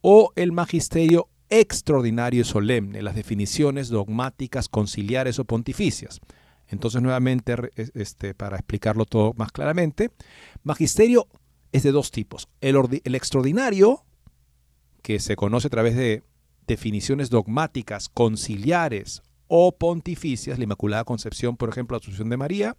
[0.00, 6.20] o el magisterio extraordinario y solemne, las definiciones dogmáticas, conciliares o pontificias.
[6.68, 7.54] Entonces, nuevamente,
[7.94, 10.10] este, para explicarlo todo más claramente,
[10.62, 11.26] magisterio
[11.72, 12.48] es de dos tipos.
[12.60, 14.04] El, el extraordinario,
[15.02, 16.22] que se conoce a través de
[16.66, 22.76] definiciones dogmáticas, conciliares o pontificias, la Inmaculada Concepción, por ejemplo, la Asunción de María.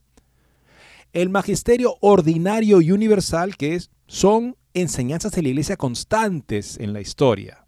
[1.12, 7.02] El magisterio ordinario y universal, que es, son enseñanzas de la Iglesia constantes en la
[7.02, 7.66] historia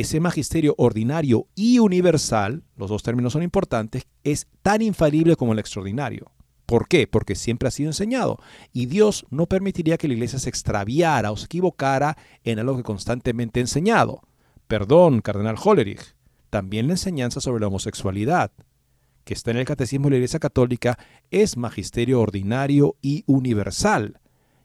[0.00, 5.58] ese magisterio ordinario y universal, los dos términos son importantes, es tan infalible como el
[5.58, 6.32] extraordinario.
[6.66, 7.06] ¿Por qué?
[7.06, 8.38] Porque siempre ha sido enseñado.
[8.72, 12.82] Y Dios no permitiría que la iglesia se extraviara o se equivocara en algo que
[12.82, 14.22] constantemente ha enseñado.
[14.66, 16.14] Perdón, cardenal Hollerich.
[16.48, 18.52] También la enseñanza sobre la homosexualidad,
[19.24, 20.98] que está en el Catecismo de la Iglesia Católica,
[21.30, 24.20] es magisterio ordinario y universal.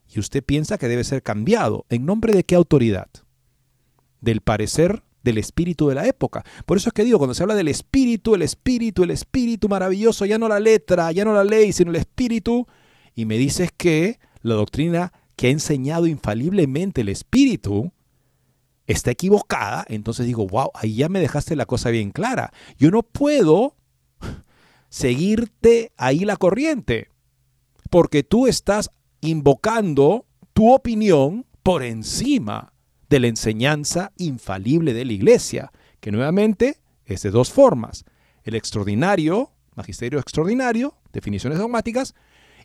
[0.10, 1.86] Y usted piensa que debe ser cambiado.
[1.90, 3.10] ¿En nombre de qué autoridad?
[4.22, 6.44] ¿Del parecer del espíritu de la época.
[6.66, 10.26] Por eso es que digo, cuando se habla del espíritu, el espíritu, el espíritu maravilloso,
[10.26, 12.68] ya no la letra, ya no la ley, sino el espíritu,
[13.14, 17.94] y me dices que la doctrina que ha enseñado infaliblemente el Espíritu,
[18.88, 22.52] está equivocada, entonces digo, wow, ahí ya me dejaste la cosa bien clara.
[22.78, 23.76] Yo no puedo
[24.90, 27.10] seguirte ahí la corriente,
[27.90, 28.90] porque tú estás
[29.22, 32.74] invocando tu opinión por encima
[33.10, 38.06] de la enseñanza infalible de la iglesia, que nuevamente es de dos formas.
[38.44, 42.16] El extraordinario, magisterio extraordinario, definiciones dogmáticas,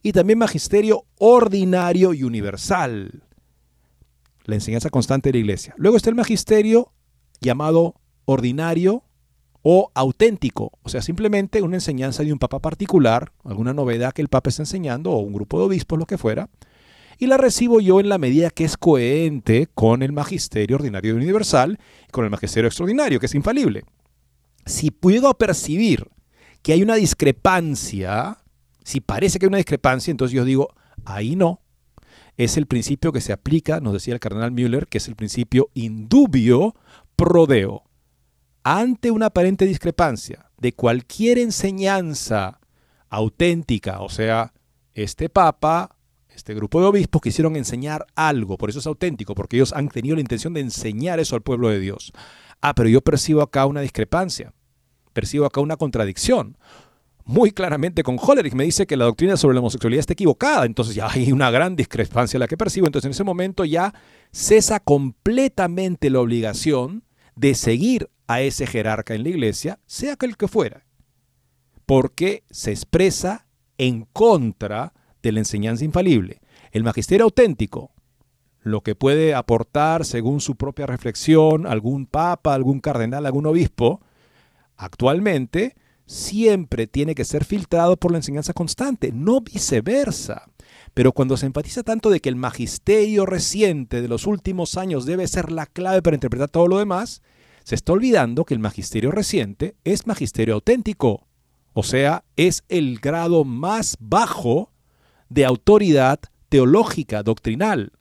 [0.03, 3.23] y también magisterio ordinario y universal,
[4.45, 5.75] la enseñanza constante de la iglesia.
[5.77, 6.93] Luego está el magisterio
[7.41, 9.05] llamado ordinario
[9.63, 14.29] o auténtico, o sea, simplemente una enseñanza de un papa particular, alguna novedad que el
[14.29, 16.51] papa está enseñando o un grupo de obispos, lo que fuera,
[17.23, 21.79] y la recibo yo en la medida que es coherente con el magisterio ordinario universal
[22.09, 23.85] y con el magisterio extraordinario, que es infalible.
[24.67, 26.11] Si puedo percibir
[26.63, 28.39] que hay una discrepancia,
[28.83, 31.61] si parece que hay una discrepancia, entonces yo digo, ahí no.
[32.37, 35.71] Es el principio que se aplica, nos decía el cardenal Müller, que es el principio
[35.75, 36.75] indubio
[37.15, 37.85] prodeo.
[38.65, 42.59] Ante una aparente discrepancia de cualquier enseñanza
[43.09, 44.53] auténtica, o sea,
[44.93, 45.97] este papa,
[46.43, 50.17] este grupo de obispos quisieron enseñar algo, por eso es auténtico, porque ellos han tenido
[50.17, 52.13] la intención de enseñar eso al pueblo de Dios.
[52.61, 54.53] Ah, pero yo percibo acá una discrepancia,
[55.13, 56.59] percibo acá una contradicción.
[57.25, 60.97] Muy claramente con Hollerich me dice que la doctrina sobre la homosexualidad está equivocada, entonces
[60.97, 63.95] ya hay una gran discrepancia la que percibo, entonces en ese momento ya
[64.33, 67.05] cesa completamente la obligación
[67.37, 70.87] de seguir a ese jerarca en la iglesia, sea aquel que fuera,
[71.87, 73.47] porque se expresa
[73.79, 74.93] en contra
[75.23, 76.41] de la enseñanza infalible.
[76.73, 77.93] El magisterio auténtico,
[78.63, 84.01] lo que puede aportar según su propia reflexión algún papa, algún cardenal, algún obispo,
[84.77, 85.75] actualmente
[86.07, 90.49] siempre tiene que ser filtrado por la enseñanza constante, no viceversa.
[90.95, 95.27] Pero cuando se enfatiza tanto de que el magisterio reciente de los últimos años debe
[95.27, 97.23] ser la clave para interpretar todo lo demás,
[97.65, 101.27] se está olvidando que el magisterio reciente es magisterio auténtico,
[101.73, 104.72] o sea, es el grado más bajo
[105.33, 107.93] de autoridad teológica, doctrinal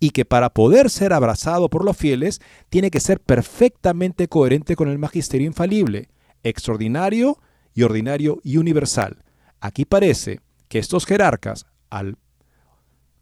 [0.00, 4.88] y que para poder ser abrazado por los fieles tiene que ser perfectamente coherente con
[4.88, 6.08] el magisterio infalible,
[6.42, 7.38] extraordinario
[7.74, 9.22] y ordinario y universal.
[9.60, 12.18] Aquí parece que estos jerarcas, al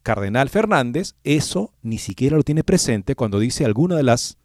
[0.03, 4.39] cardenal Fernández, eso ni siquiera lo tiene presente cuando dice alguna de las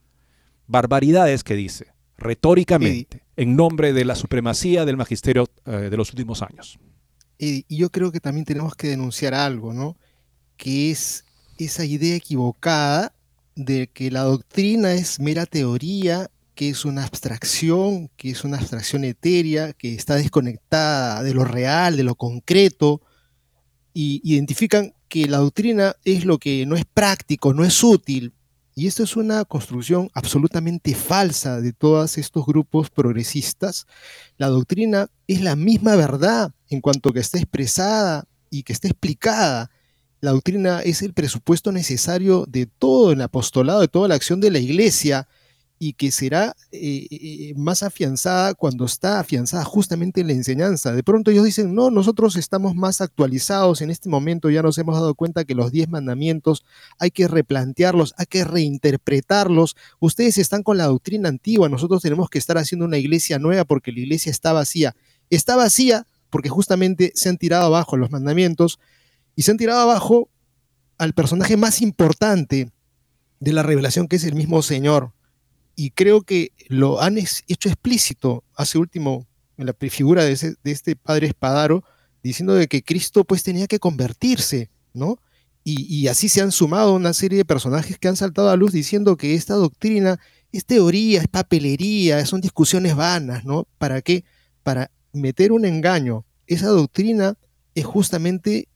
[0.67, 6.41] barbaridades que dice, retóricamente, en nombre de la supremacía del magisterio eh, de los últimos
[6.41, 6.77] años.
[7.39, 9.97] Y yo creo que también tenemos que denunciar algo, ¿no?
[10.57, 11.23] Que es
[11.57, 13.13] esa idea equivocada
[13.55, 19.03] de que la doctrina es mera teoría, que es una abstracción, que es una abstracción
[19.03, 23.01] etérea, que está desconectada de lo real, de lo concreto,
[23.93, 28.33] y identifican que la doctrina es lo que no es práctico, no es útil.
[28.75, 33.87] Y esto es una construcción absolutamente falsa de todos estos grupos progresistas.
[34.37, 39.69] La doctrina es la misma verdad en cuanto que está expresada y que está explicada
[40.19, 44.49] la doctrina es el presupuesto necesario de todo el apostolado, de toda la acción de
[44.49, 45.27] la iglesia
[45.79, 50.91] y que será eh, eh, más afianzada cuando está afianzada justamente en la enseñanza.
[50.91, 54.95] De pronto ellos dicen, no, nosotros estamos más actualizados en este momento, ya nos hemos
[54.95, 56.65] dado cuenta que los diez mandamientos
[56.97, 59.75] hay que replantearlos, hay que reinterpretarlos.
[59.99, 63.91] Ustedes están con la doctrina antigua, nosotros tenemos que estar haciendo una iglesia nueva porque
[63.91, 64.95] la iglesia está vacía.
[65.29, 68.79] Está vacía porque justamente se han tirado abajo los mandamientos,
[69.35, 70.29] y se han tirado abajo
[70.97, 72.71] al personaje más importante
[73.39, 75.13] de la revelación, que es el mismo Señor.
[75.75, 81.27] Y creo que lo han hecho explícito hace último en la prefigura de, este padre
[81.27, 81.83] espadaro,
[82.23, 85.19] diciendo de que Cristo pues tenía que convertirse, ¿no?
[85.63, 88.71] Y, y, así se han sumado una serie de personajes que han saltado a luz
[88.71, 90.17] diciendo que esta doctrina
[90.53, 93.67] es teoría, es papelería, son discusiones vanas, ¿no?
[93.77, 94.23] ¿Para qué?
[94.63, 96.25] Para meter un engaño.
[96.47, 97.37] Esa doctrina
[97.75, 98.67] es justamente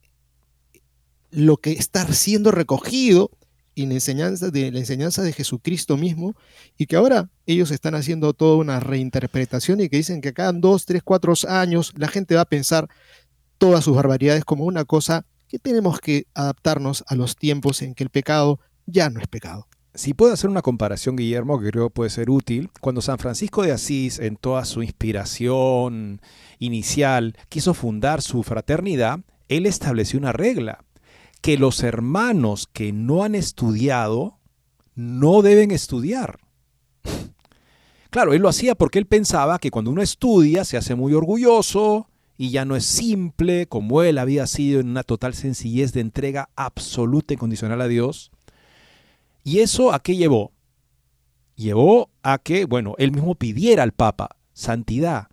[1.30, 3.30] lo que está siendo recogido
[3.74, 6.34] en la enseñanza de la enseñanza de Jesucristo mismo
[6.76, 10.84] y que ahora ellos están haciendo toda una reinterpretación y que dicen que cada dos,
[10.84, 12.88] tres, cuatro años la gente va a pensar
[13.56, 18.04] todas sus barbaridades como una cosa que tenemos que adaptarnos a los tiempos en que
[18.04, 19.68] el pecado ya no es pecado.
[19.94, 23.72] Si puedo hacer una comparación, Guillermo, que creo puede ser útil, cuando San Francisco de
[23.72, 26.22] Asís, en toda su inspiración
[26.58, 30.82] inicial, quiso fundar su fraternidad, él estableció una regla
[31.42, 34.38] que los hermanos que no han estudiado
[34.94, 36.38] no deben estudiar.
[38.08, 42.08] Claro, él lo hacía porque él pensaba que cuando uno estudia se hace muy orgulloso
[42.38, 46.48] y ya no es simple como él había sido en una total sencillez de entrega
[46.56, 48.30] absoluta y condicional a Dios.
[49.44, 50.52] ¿Y eso a qué llevó?
[51.56, 55.28] Llevó a que, bueno, él mismo pidiera al Papa santidad.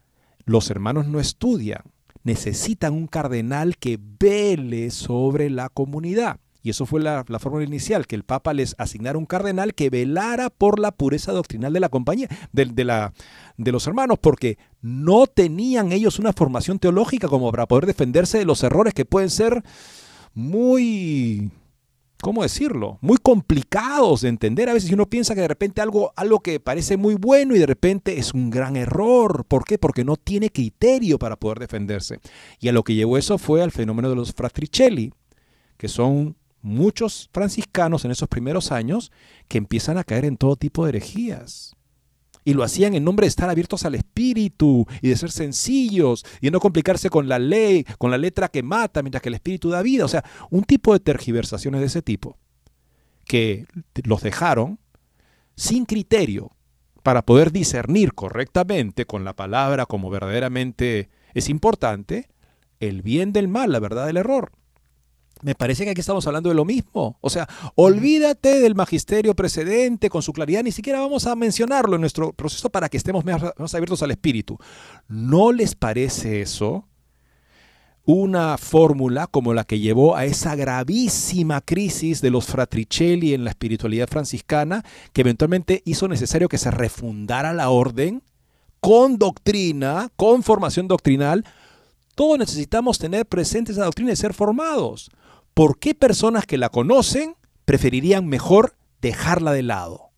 [0.46, 1.84] Los hermanos no estudian,
[2.24, 6.40] necesitan un cardenal que vele sobre la comunidad.
[6.62, 10.50] Y eso fue la, fórmula inicial, que el Papa les asignara un cardenal que velara
[10.50, 13.14] por la pureza doctrinal de la compañía, de, la,
[13.58, 18.46] de los hermanos, porque no tenían ellos una formación teológica como para poder defenderse de
[18.46, 19.64] los errores que pueden ser
[20.34, 21.50] muy,
[22.22, 22.98] ¿cómo decirlo?
[23.02, 24.70] Muy complicados de entender.
[24.70, 27.66] A veces uno piensa que de repente algo, algo que parece muy bueno y de
[27.66, 29.46] repente es un gran error.
[29.46, 29.78] ¿Por qué?
[29.78, 32.20] Porque no tiene criterio para poder defenderse.
[32.60, 35.14] Y a lo que llevó eso fue al fenómeno de los fratricelli,
[35.78, 39.12] que son muchos franciscanos en esos primeros años
[39.48, 41.76] que empiezan a caer en todo tipo de herejías.
[42.50, 46.48] Y lo hacían en nombre de estar abiertos al espíritu y de ser sencillos y
[46.48, 49.70] de no complicarse con la ley, con la letra que mata, mientras que el espíritu
[49.70, 50.04] da vida.
[50.04, 52.40] O sea, un tipo de tergiversaciones de ese tipo
[53.26, 53.68] que
[54.04, 54.80] los dejaron
[55.56, 56.50] sin criterio
[57.04, 62.30] para poder discernir correctamente con la palabra como verdaderamente es importante
[62.80, 64.54] el bien del mal, la verdad del error.
[65.42, 67.18] Me parece que aquí estamos hablando de lo mismo.
[67.22, 72.02] O sea, olvídate del magisterio precedente con su claridad, ni siquiera vamos a mencionarlo en
[72.02, 74.58] nuestro proceso para que estemos más, abiertos al espíritu.
[75.08, 76.86] ¿No les parece eso?
[78.04, 83.52] Una fórmula como la que llevó a esa gravísima crisis de los fratricelli en la
[83.52, 84.84] espiritualidad franciscana,
[85.14, 88.24] que eventualmente hizo necesario que se refundara la orden
[88.82, 91.46] con doctrina, con formación doctrinal,
[92.16, 95.10] todos necesitamos tener presente esa doctrina y ser formados.
[95.60, 97.36] ¿Por qué personas que la conocen
[97.66, 100.12] preferirían mejor dejarla de lado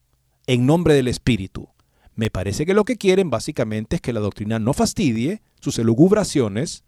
[0.45, 1.69] en nombre del Espíritu?
[2.13, 6.83] Me parece que lo que quieren básicamente es que la doctrina no fastidie sus elugubraciones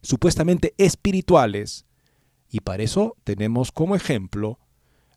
[0.00, 1.86] supuestamente espirituales.
[2.48, 4.60] Y para eso tenemos como ejemplo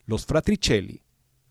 [0.08, 1.04] los fratricelli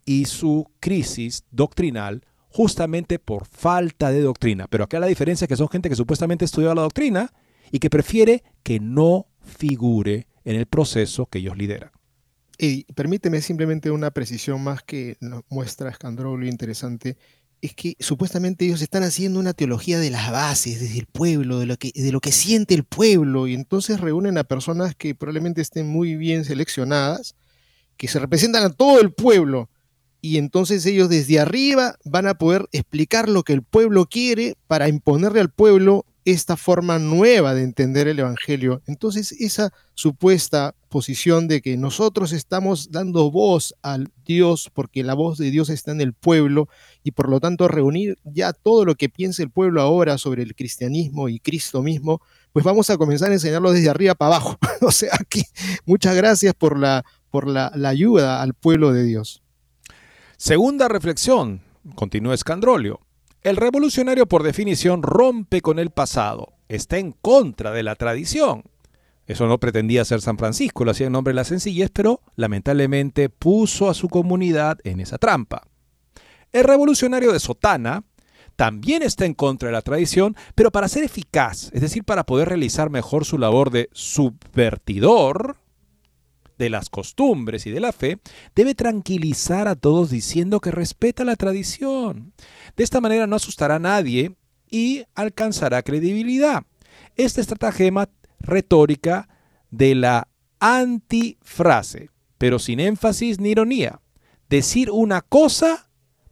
[0.04, 4.66] y su crisis doctrinal justamente por falta de doctrina.
[4.66, 7.32] Pero acá la diferencia es que son gente que supuestamente estudió la doctrina
[7.70, 11.90] y que prefiere que no figure en el proceso que ellos lideran.
[12.58, 15.16] Y permíteme simplemente una precisión más que
[15.48, 17.16] muestra Escandrolo interesante,
[17.62, 21.66] es que supuestamente ellos están haciendo una teología de las bases, desde el pueblo, de
[21.66, 25.60] lo que, de lo que siente el pueblo, y entonces reúnen a personas que probablemente
[25.60, 27.34] estén muy bien seleccionadas,
[27.96, 29.68] que se representan a todo el pueblo,
[30.22, 34.88] y entonces ellos desde arriba van a poder explicar lo que el pueblo quiere para
[34.88, 38.82] imponerle al pueblo esta forma nueva de entender el Evangelio.
[38.86, 45.38] Entonces, esa supuesta posición de que nosotros estamos dando voz al Dios porque la voz
[45.38, 46.68] de Dios está en el pueblo
[47.02, 50.54] y por lo tanto reunir ya todo lo que piensa el pueblo ahora sobre el
[50.54, 52.20] cristianismo y Cristo mismo,
[52.52, 54.58] pues vamos a comenzar a enseñarlo desde arriba para abajo.
[54.80, 55.44] o sea que
[55.86, 59.42] muchas gracias por la, por la, la ayuda al pueblo de Dios.
[60.36, 61.60] Segunda reflexión,
[61.94, 63.00] continúa Escandrolio.
[63.42, 68.64] El revolucionario por definición rompe con el pasado, está en contra de la tradición.
[69.26, 73.30] Eso no pretendía ser San Francisco, lo hacía en nombre de la sencillez, pero lamentablemente
[73.30, 75.62] puso a su comunidad en esa trampa.
[76.52, 78.04] El revolucionario de Sotana
[78.56, 82.48] también está en contra de la tradición, pero para ser eficaz, es decir, para poder
[82.48, 85.56] realizar mejor su labor de subvertidor,
[86.60, 88.20] de las costumbres y de la fe,
[88.54, 92.34] debe tranquilizar a todos diciendo que respeta la tradición.
[92.76, 94.36] De esta manera no asustará a nadie
[94.70, 96.64] y alcanzará credibilidad.
[97.16, 99.28] Esta estratagema retórica
[99.70, 100.28] de la
[100.60, 104.00] antifrase, pero sin énfasis ni ironía.
[104.50, 105.88] Decir una cosa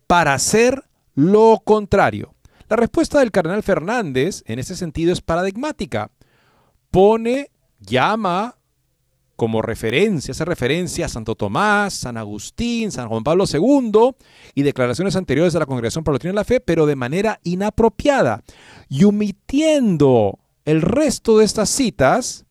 [0.06, 2.34] para hacer lo contrario.
[2.68, 6.10] La respuesta del cardenal Fernández en ese sentido es paradigmática.
[6.90, 7.50] Pone,
[7.80, 8.57] llama
[9.38, 14.16] como referencia, hace referencia a Santo Tomás, San Agustín, San Juan Pablo II
[14.56, 18.42] y declaraciones anteriores de la Congregación para la la Fe, pero de manera inapropiada
[18.88, 22.46] y omitiendo el resto de estas citas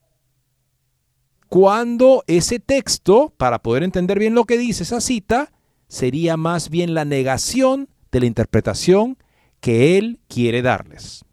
[1.49, 5.51] cuando ese texto, para poder entender bien lo que dice esa cita,
[5.89, 9.17] sería más bien la negación de la interpretación
[9.59, 11.25] que él quiere darles.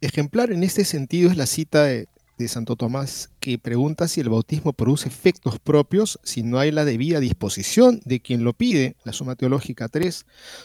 [0.00, 2.06] Ejemplar en este sentido es la cita de
[2.38, 6.84] de Santo Tomás que pregunta si el bautismo produce efectos propios si no hay la
[6.84, 10.24] debida disposición de quien lo pide, la Suma Teológica 3.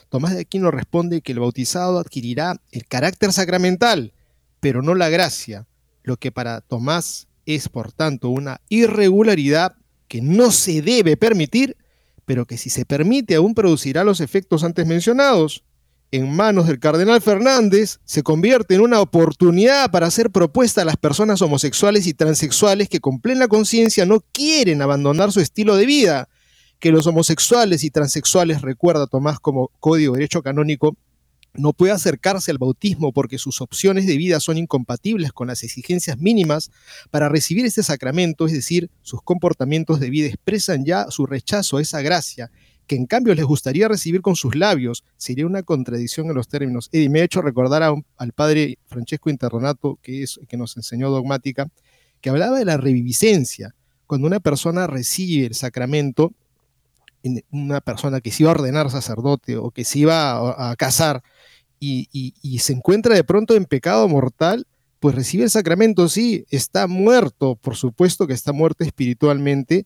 [0.10, 4.14] Tomás de Aquino responde que el bautizado adquirirá el carácter sacramental,
[4.60, 5.68] pero no la gracia,
[6.04, 9.76] lo que para Tomás es por tanto una irregularidad
[10.08, 11.76] que no se debe permitir,
[12.26, 15.64] pero que si se permite aún producirá los efectos antes mencionados.
[16.14, 20.96] En manos del cardenal Fernández se convierte en una oportunidad para hacer propuesta a las
[20.96, 26.30] personas homosexuales y transexuales que con plena conciencia no quieren abandonar su estilo de vida,
[26.78, 30.96] que los homosexuales y transexuales, recuerda Tomás como código de derecho canónico,
[31.56, 36.20] no puede acercarse al bautismo porque sus opciones de vida son incompatibles con las exigencias
[36.20, 36.70] mínimas
[37.10, 41.82] para recibir este sacramento, es decir, sus comportamientos de vida expresan ya su rechazo a
[41.82, 42.52] esa gracia
[42.88, 46.90] que en cambio les gustaría recibir con sus labios, sería una contradicción en los términos.
[46.92, 51.70] Y me ha hecho recordar al padre Francesco Interronato, que, es, que nos enseñó dogmática,
[52.22, 53.76] que hablaba de la reviviscencia.
[54.08, 56.34] Cuando una persona recibe el sacramento,
[57.52, 61.24] una persona que se iba a ordenar sacerdote o que se iba a, casar
[61.80, 64.68] y, y se encuentra de pronto en pecado mortal,
[65.04, 69.86] pues recibe el sacramento, sí, está muerto, por supuesto que está muerto espiritualmente,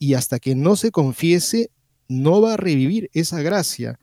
[0.00, 1.70] y hasta que no se confiese,
[2.08, 3.98] no va a revivir esa gracia.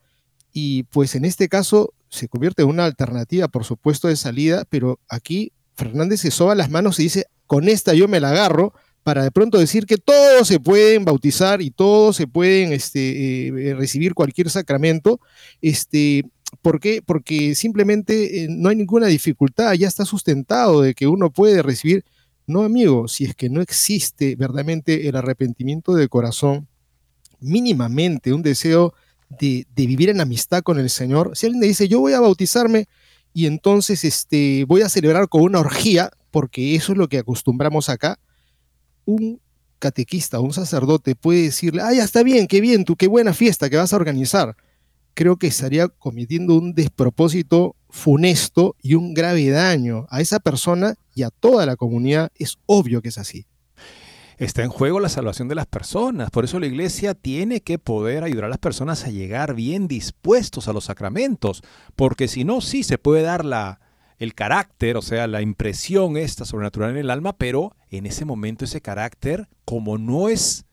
[0.53, 4.99] Y pues en este caso se convierte en una alternativa, por supuesto, de salida, pero
[5.09, 8.73] aquí Fernández se soba las manos y dice, con esta yo me la agarro,
[9.05, 13.75] para de pronto decir que todos se pueden bautizar y todos se pueden este, eh,
[13.75, 15.19] recibir cualquier sacramento.
[15.61, 16.23] Este,
[16.63, 17.03] ¿Por qué?
[17.05, 22.03] Porque simplemente eh, no hay ninguna dificultad, ya está sustentado de que uno puede recibir.
[22.47, 26.67] No, amigo, si es que no existe verdaderamente el arrepentimiento de corazón,
[27.39, 28.93] mínimamente un deseo
[29.29, 32.88] de, vivir en amistad con el Señor, si alguien le dice, yo voy a bautizarme
[33.33, 37.89] y entonces este, voy a celebrar con una orgía, porque eso es lo que acostumbramos
[37.89, 38.19] acá,
[39.05, 39.41] un
[39.79, 43.69] catequista, un sacerdote puede decirle, ah, ya está bien, qué bien, tú, qué buena fiesta
[43.69, 44.55] que vas a organizar.
[45.13, 51.23] Creo que estaría cometiendo un despropósito funesto y un grave daño a esa persona y
[51.23, 52.31] a toda la comunidad.
[52.36, 53.45] Es obvio que es así
[54.38, 56.31] está en juego la salvación de las personas.
[56.31, 60.67] Por eso la iglesia tiene que poder ayudar a las personas a llegar bien dispuestos
[60.67, 61.63] a los sacramentos,
[61.95, 63.79] porque si no, sí se puede dar la,
[64.17, 68.65] el carácter, o sea, la impresión esta sobrenatural en el alma, pero en ese momento
[68.65, 70.65] ese carácter, como no es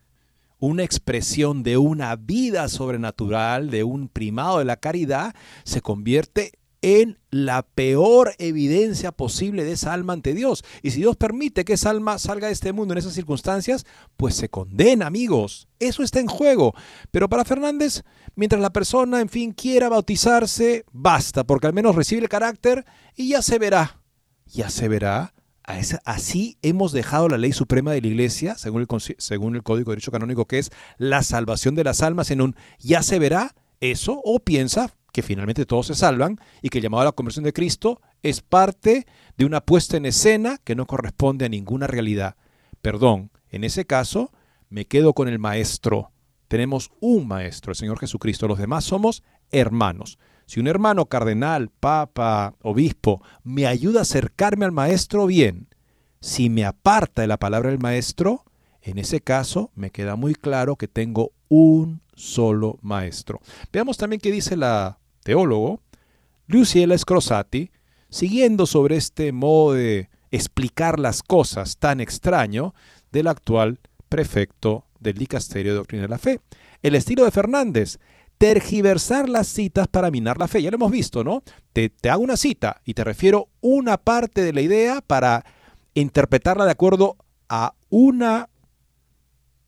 [0.58, 5.34] una expresión de una vida sobrenatural, de un primado de la caridad,
[5.64, 6.52] se convierte
[6.82, 10.64] en la peor evidencia posible de esa alma ante Dios.
[10.82, 14.34] Y si Dios permite que esa alma salga de este mundo en esas circunstancias, pues
[14.34, 15.68] se condena, amigos.
[15.78, 16.74] Eso está en juego.
[17.10, 18.02] Pero para Fernández,
[18.34, 22.84] mientras la persona, en fin, quiera bautizarse, basta, porque al menos recibe el carácter
[23.16, 24.00] y ya se verá.
[24.46, 25.32] Ya se verá.
[26.04, 30.46] Así hemos dejado la ley suprema de la Iglesia, según el, Código de Derecho Canónico,
[30.46, 34.92] que es la salvación de las almas en un ya se verá eso, o piensa
[35.12, 38.40] que finalmente todos se salvan y que el llamado a la conversión de Cristo es
[38.40, 39.06] parte
[39.36, 42.36] de una puesta en escena que no corresponde a ninguna realidad.
[42.80, 44.32] Perdón, en ese caso
[44.70, 46.10] me quedo con el maestro.
[46.48, 48.48] Tenemos un maestro, el Señor Jesucristo.
[48.48, 50.18] Los demás somos hermanos.
[50.46, 55.68] Si un hermano cardenal, papa, obispo, me ayuda a acercarme al maestro, bien.
[56.20, 58.44] Si me aparta de la palabra del maestro,
[58.80, 63.40] en ese caso me queda muy claro que tengo un solo maestro.
[63.72, 65.80] Veamos también qué dice la teólogo,
[66.46, 67.70] Luciela Scrosati,
[68.08, 72.74] siguiendo sobre este modo de explicar las cosas tan extraño
[73.10, 76.40] del actual prefecto del Dicasterio de Doctrina de la Fe.
[76.82, 77.98] El estilo de Fernández,
[78.38, 80.62] tergiversar las citas para minar la fe.
[80.62, 81.42] Ya lo hemos visto, ¿no?
[81.72, 85.44] Te, te, hago una cita y te refiero una parte de la idea para
[85.94, 87.16] interpretarla de acuerdo
[87.48, 88.48] a una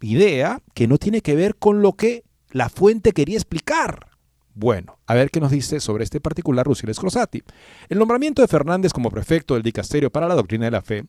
[0.00, 4.08] idea que no tiene que ver con lo que la fuente quería explicar.
[4.54, 7.42] Bueno, a ver qué nos dice sobre este particular Rusiles Crosati.
[7.88, 11.04] El nombramiento de Fernández como prefecto del Dicasterio para la Doctrina de la Fe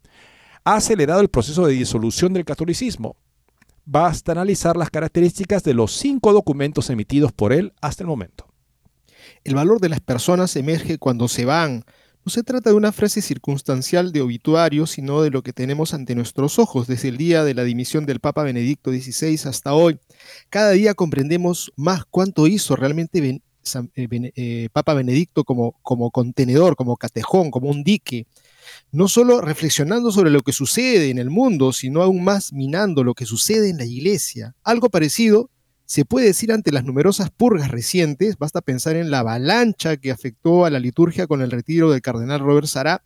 [0.64, 3.16] ha acelerado el proceso de disolución del catolicismo.
[3.86, 8.48] Basta analizar las características de los cinco documentos emitidos por él hasta el momento.
[9.44, 11.86] El valor de las personas emerge cuando se van.
[12.26, 16.16] No se trata de una frase circunstancial de obituario, sino de lo que tenemos ante
[16.16, 20.00] nuestros ojos desde el día de la dimisión del Papa Benedicto XVI hasta hoy.
[20.50, 23.42] Cada día comprendemos más cuánto hizo realmente eh,
[23.96, 28.26] eh, Papa Benedicto como, como contenedor, como catejón, como un dique,
[28.92, 33.14] no solo reflexionando sobre lo que sucede en el mundo, sino aún más minando lo
[33.14, 34.56] que sucede en la iglesia.
[34.64, 35.52] Algo parecido
[35.86, 40.66] se puede decir ante las numerosas purgas recientes, basta pensar en la avalancha que afectó
[40.66, 43.04] a la liturgia con el retiro del cardenal Robert Sará,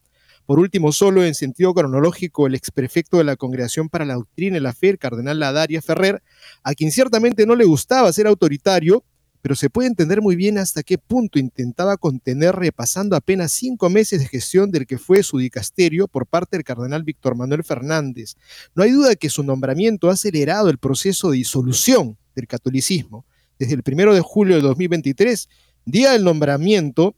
[0.49, 4.59] por último, solo en sentido cronológico, el exprefecto de la Congregación para la Doctrina y
[4.59, 6.23] la Fe, el cardenal Ladaria Ferrer,
[6.63, 9.03] a quien ciertamente no le gustaba ser autoritario,
[9.43, 14.21] pero se puede entender muy bien hasta qué punto intentaba contener repasando apenas cinco meses
[14.21, 18.33] de gestión del que fue su dicasterio por parte del cardenal Víctor Manuel Fernández.
[18.73, 23.25] No hay duda que su nombramiento ha acelerado el proceso de disolución del catolicismo.
[23.57, 25.47] Desde el primero de julio de 2023
[25.85, 27.15] Día del nombramiento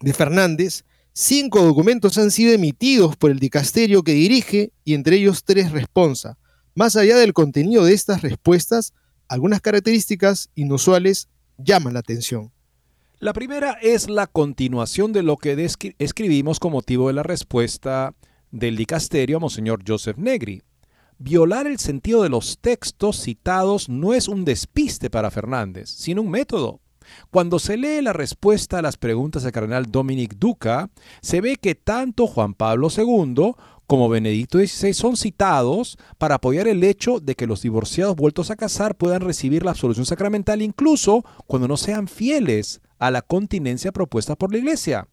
[0.00, 5.44] de Fernández, cinco documentos han sido emitidos por el dicasterio que dirige y entre ellos
[5.44, 6.36] tres responsa.
[6.74, 8.94] Más allá del contenido de estas respuestas,
[9.28, 12.50] algunas características inusuales llaman la atención.
[13.20, 18.12] La primera es la continuación de lo que escribimos con motivo de la respuesta
[18.50, 20.62] del dicasterio a Monseñor Joseph Negri.
[21.18, 26.30] Violar el sentido de los textos citados no es un despiste para Fernández, sino un
[26.30, 26.80] método.
[27.30, 30.90] Cuando se lee la respuesta a las preguntas del cardenal Dominic Duca,
[31.20, 33.52] se ve que tanto Juan Pablo II
[33.86, 38.56] como Benedicto XVI son citados para apoyar el hecho de que los divorciados vueltos a
[38.56, 44.36] casar puedan recibir la absolución sacramental incluso cuando no sean fieles a la continencia propuesta
[44.36, 45.08] por la Iglesia.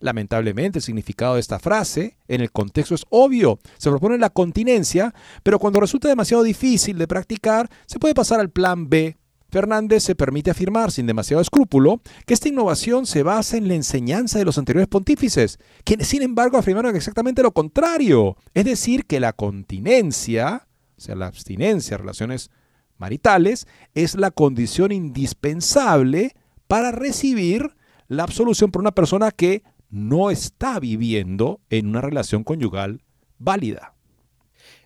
[0.00, 3.58] Lamentablemente, el significado de esta frase en el contexto es obvio.
[3.76, 8.50] Se propone la continencia, pero cuando resulta demasiado difícil de practicar, se puede pasar al
[8.50, 9.18] plan B.
[9.50, 14.38] Fernández se permite afirmar sin demasiado escrúpulo que esta innovación se basa en la enseñanza
[14.38, 19.32] de los anteriores pontífices, quienes sin embargo afirmaron exactamente lo contrario, es decir, que la
[19.32, 22.50] continencia, o sea, la abstinencia, relaciones
[22.96, 26.36] maritales, es la condición indispensable
[26.68, 27.74] para recibir
[28.06, 33.02] la absolución por una persona que no está viviendo en una relación conyugal
[33.38, 33.94] válida.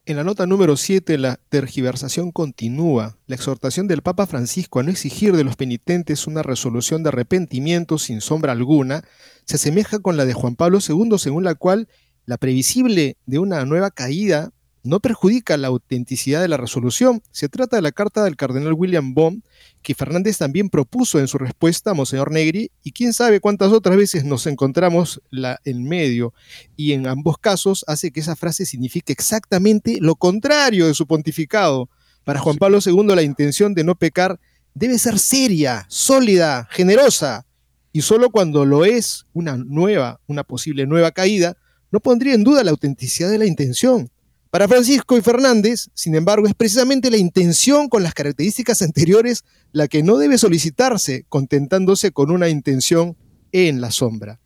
[0.07, 3.16] En la nota número 7, la tergiversación continúa.
[3.26, 7.96] La exhortación del Papa Francisco a no exigir de los penitentes una resolución de arrepentimiento
[7.96, 9.05] sin sombra alguna
[9.46, 11.88] se asemeja con la de Juan Pablo II, según la cual
[12.26, 14.52] la previsible de una nueva caída
[14.85, 17.22] no perjudica la autenticidad de la resolución.
[17.32, 19.43] Se trata de la carta del cardenal William Bond
[19.82, 23.97] que Fernández también propuso en su respuesta a Monseñor Negri y quién sabe cuántas otras
[23.97, 26.35] veces nos encontramos la, en medio
[26.76, 31.89] y en ambos casos hace que esa frase signifique exactamente lo contrario de su pontificado.
[32.22, 34.39] Para Juan Pablo II la intención de no pecar
[34.74, 37.47] debe ser seria, sólida, generosa
[37.91, 41.57] y solo cuando lo es una nueva, una posible nueva caída,
[41.91, 44.11] no pondría en duda la autenticidad de la intención.
[44.55, 49.42] Para Francisco y Fernández, sin embargo, es precisamente la intención con las características anteriores
[49.72, 53.16] la que no debe solicitarse, contentándose con una intención
[53.50, 54.38] en la sombra.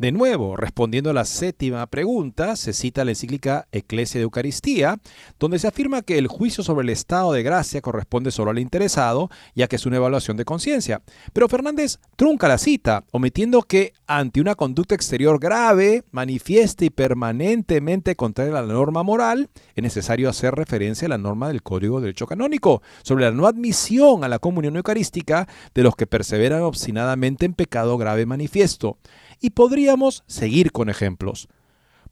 [0.00, 4.98] De nuevo, respondiendo a la séptima pregunta, se cita la encíclica Eclesia de Eucaristía,
[5.38, 9.28] donde se afirma que el juicio sobre el estado de gracia corresponde solo al interesado,
[9.54, 11.02] ya que es una evaluación de conciencia.
[11.34, 18.16] Pero Fernández trunca la cita, omitiendo que ante una conducta exterior grave, manifiesta y permanentemente
[18.16, 22.06] contraria a la norma moral, es necesario hacer referencia a la norma del Código de
[22.06, 27.44] Derecho Canónico sobre la no admisión a la comunión eucarística de los que perseveran obstinadamente
[27.44, 28.96] en pecado grave manifiesto.
[29.40, 31.48] Y podríamos seguir con ejemplos.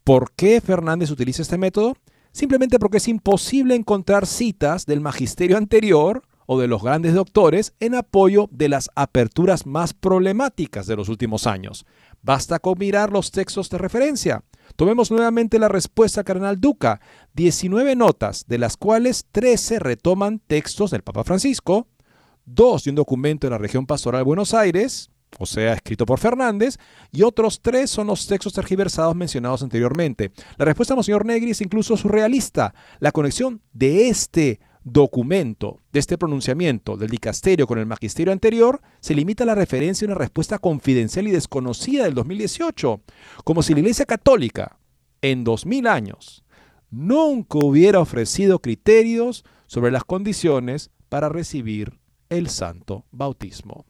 [0.02, 1.94] ¿Por qué Fernández utiliza este método?
[2.32, 7.94] Simplemente porque es imposible encontrar citas del magisterio anterior o de los grandes doctores en
[7.94, 11.84] apoyo de las aperturas más problemáticas de los últimos años.
[12.22, 14.42] Basta con mirar los textos de referencia.
[14.74, 17.00] Tomemos nuevamente la respuesta Cardenal Duca,
[17.34, 21.86] 19 notas, de las cuales 13 retoman textos del Papa Francisco,
[22.46, 26.18] dos de un documento de la región pastoral de Buenos Aires, o sea, escrito por
[26.18, 26.78] Fernández,
[27.12, 30.32] y otros tres son los textos tergiversados mencionados anteriormente.
[30.56, 32.74] La respuesta de Monseñor Negri es incluso surrealista.
[33.00, 39.14] La conexión de este documento, de este pronunciamiento del dicasterio con el magisterio anterior, se
[39.14, 43.00] limita a la referencia a una respuesta confidencial y desconocida del 2018,
[43.44, 44.78] como si la Iglesia Católica,
[45.20, 46.44] en 2000 años,
[46.90, 51.98] nunca hubiera ofrecido criterios sobre las condiciones para recibir
[52.28, 53.84] el santo bautismo.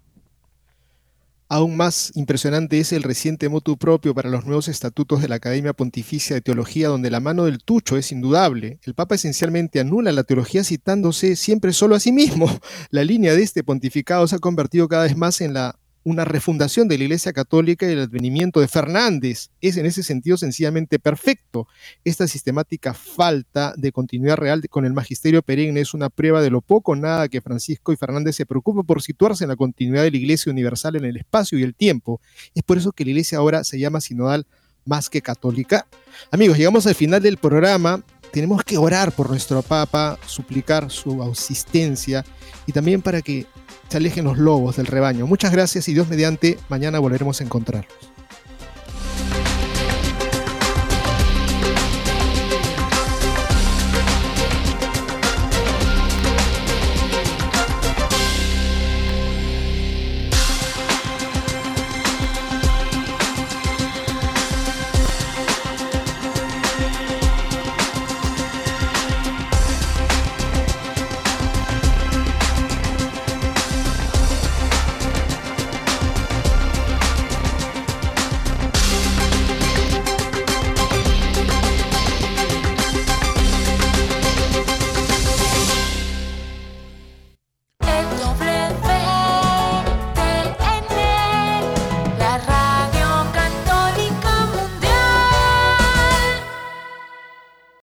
[1.50, 5.72] Aún más impresionante es el reciente motu propio para los nuevos estatutos de la Academia
[5.72, 8.80] Pontificia de Teología, donde la mano del tucho es indudable.
[8.82, 12.50] El Papa esencialmente anula la teología citándose siempre solo a sí mismo.
[12.90, 16.88] La línea de este pontificado se ha convertido cada vez más en la una refundación
[16.88, 21.66] de la Iglesia Católica y el advenimiento de Fernández es en ese sentido sencillamente perfecto.
[22.04, 26.60] Esta sistemática falta de continuidad real con el magisterio perenne es una prueba de lo
[26.60, 30.16] poco nada que Francisco y Fernández se preocupan por situarse en la continuidad de la
[30.16, 32.20] Iglesia universal en el espacio y el tiempo.
[32.54, 34.46] Es por eso que la Iglesia ahora se llama sinodal
[34.84, 35.86] más que católica.
[36.30, 38.02] Amigos, llegamos al final del programa.
[38.32, 42.24] Tenemos que orar por nuestro Papa, suplicar su asistencia
[42.66, 43.46] y también para que
[43.88, 45.26] se alejen los lobos del rebaño.
[45.26, 48.17] Muchas gracias y Dios mediante, mañana volveremos a encontrarnos.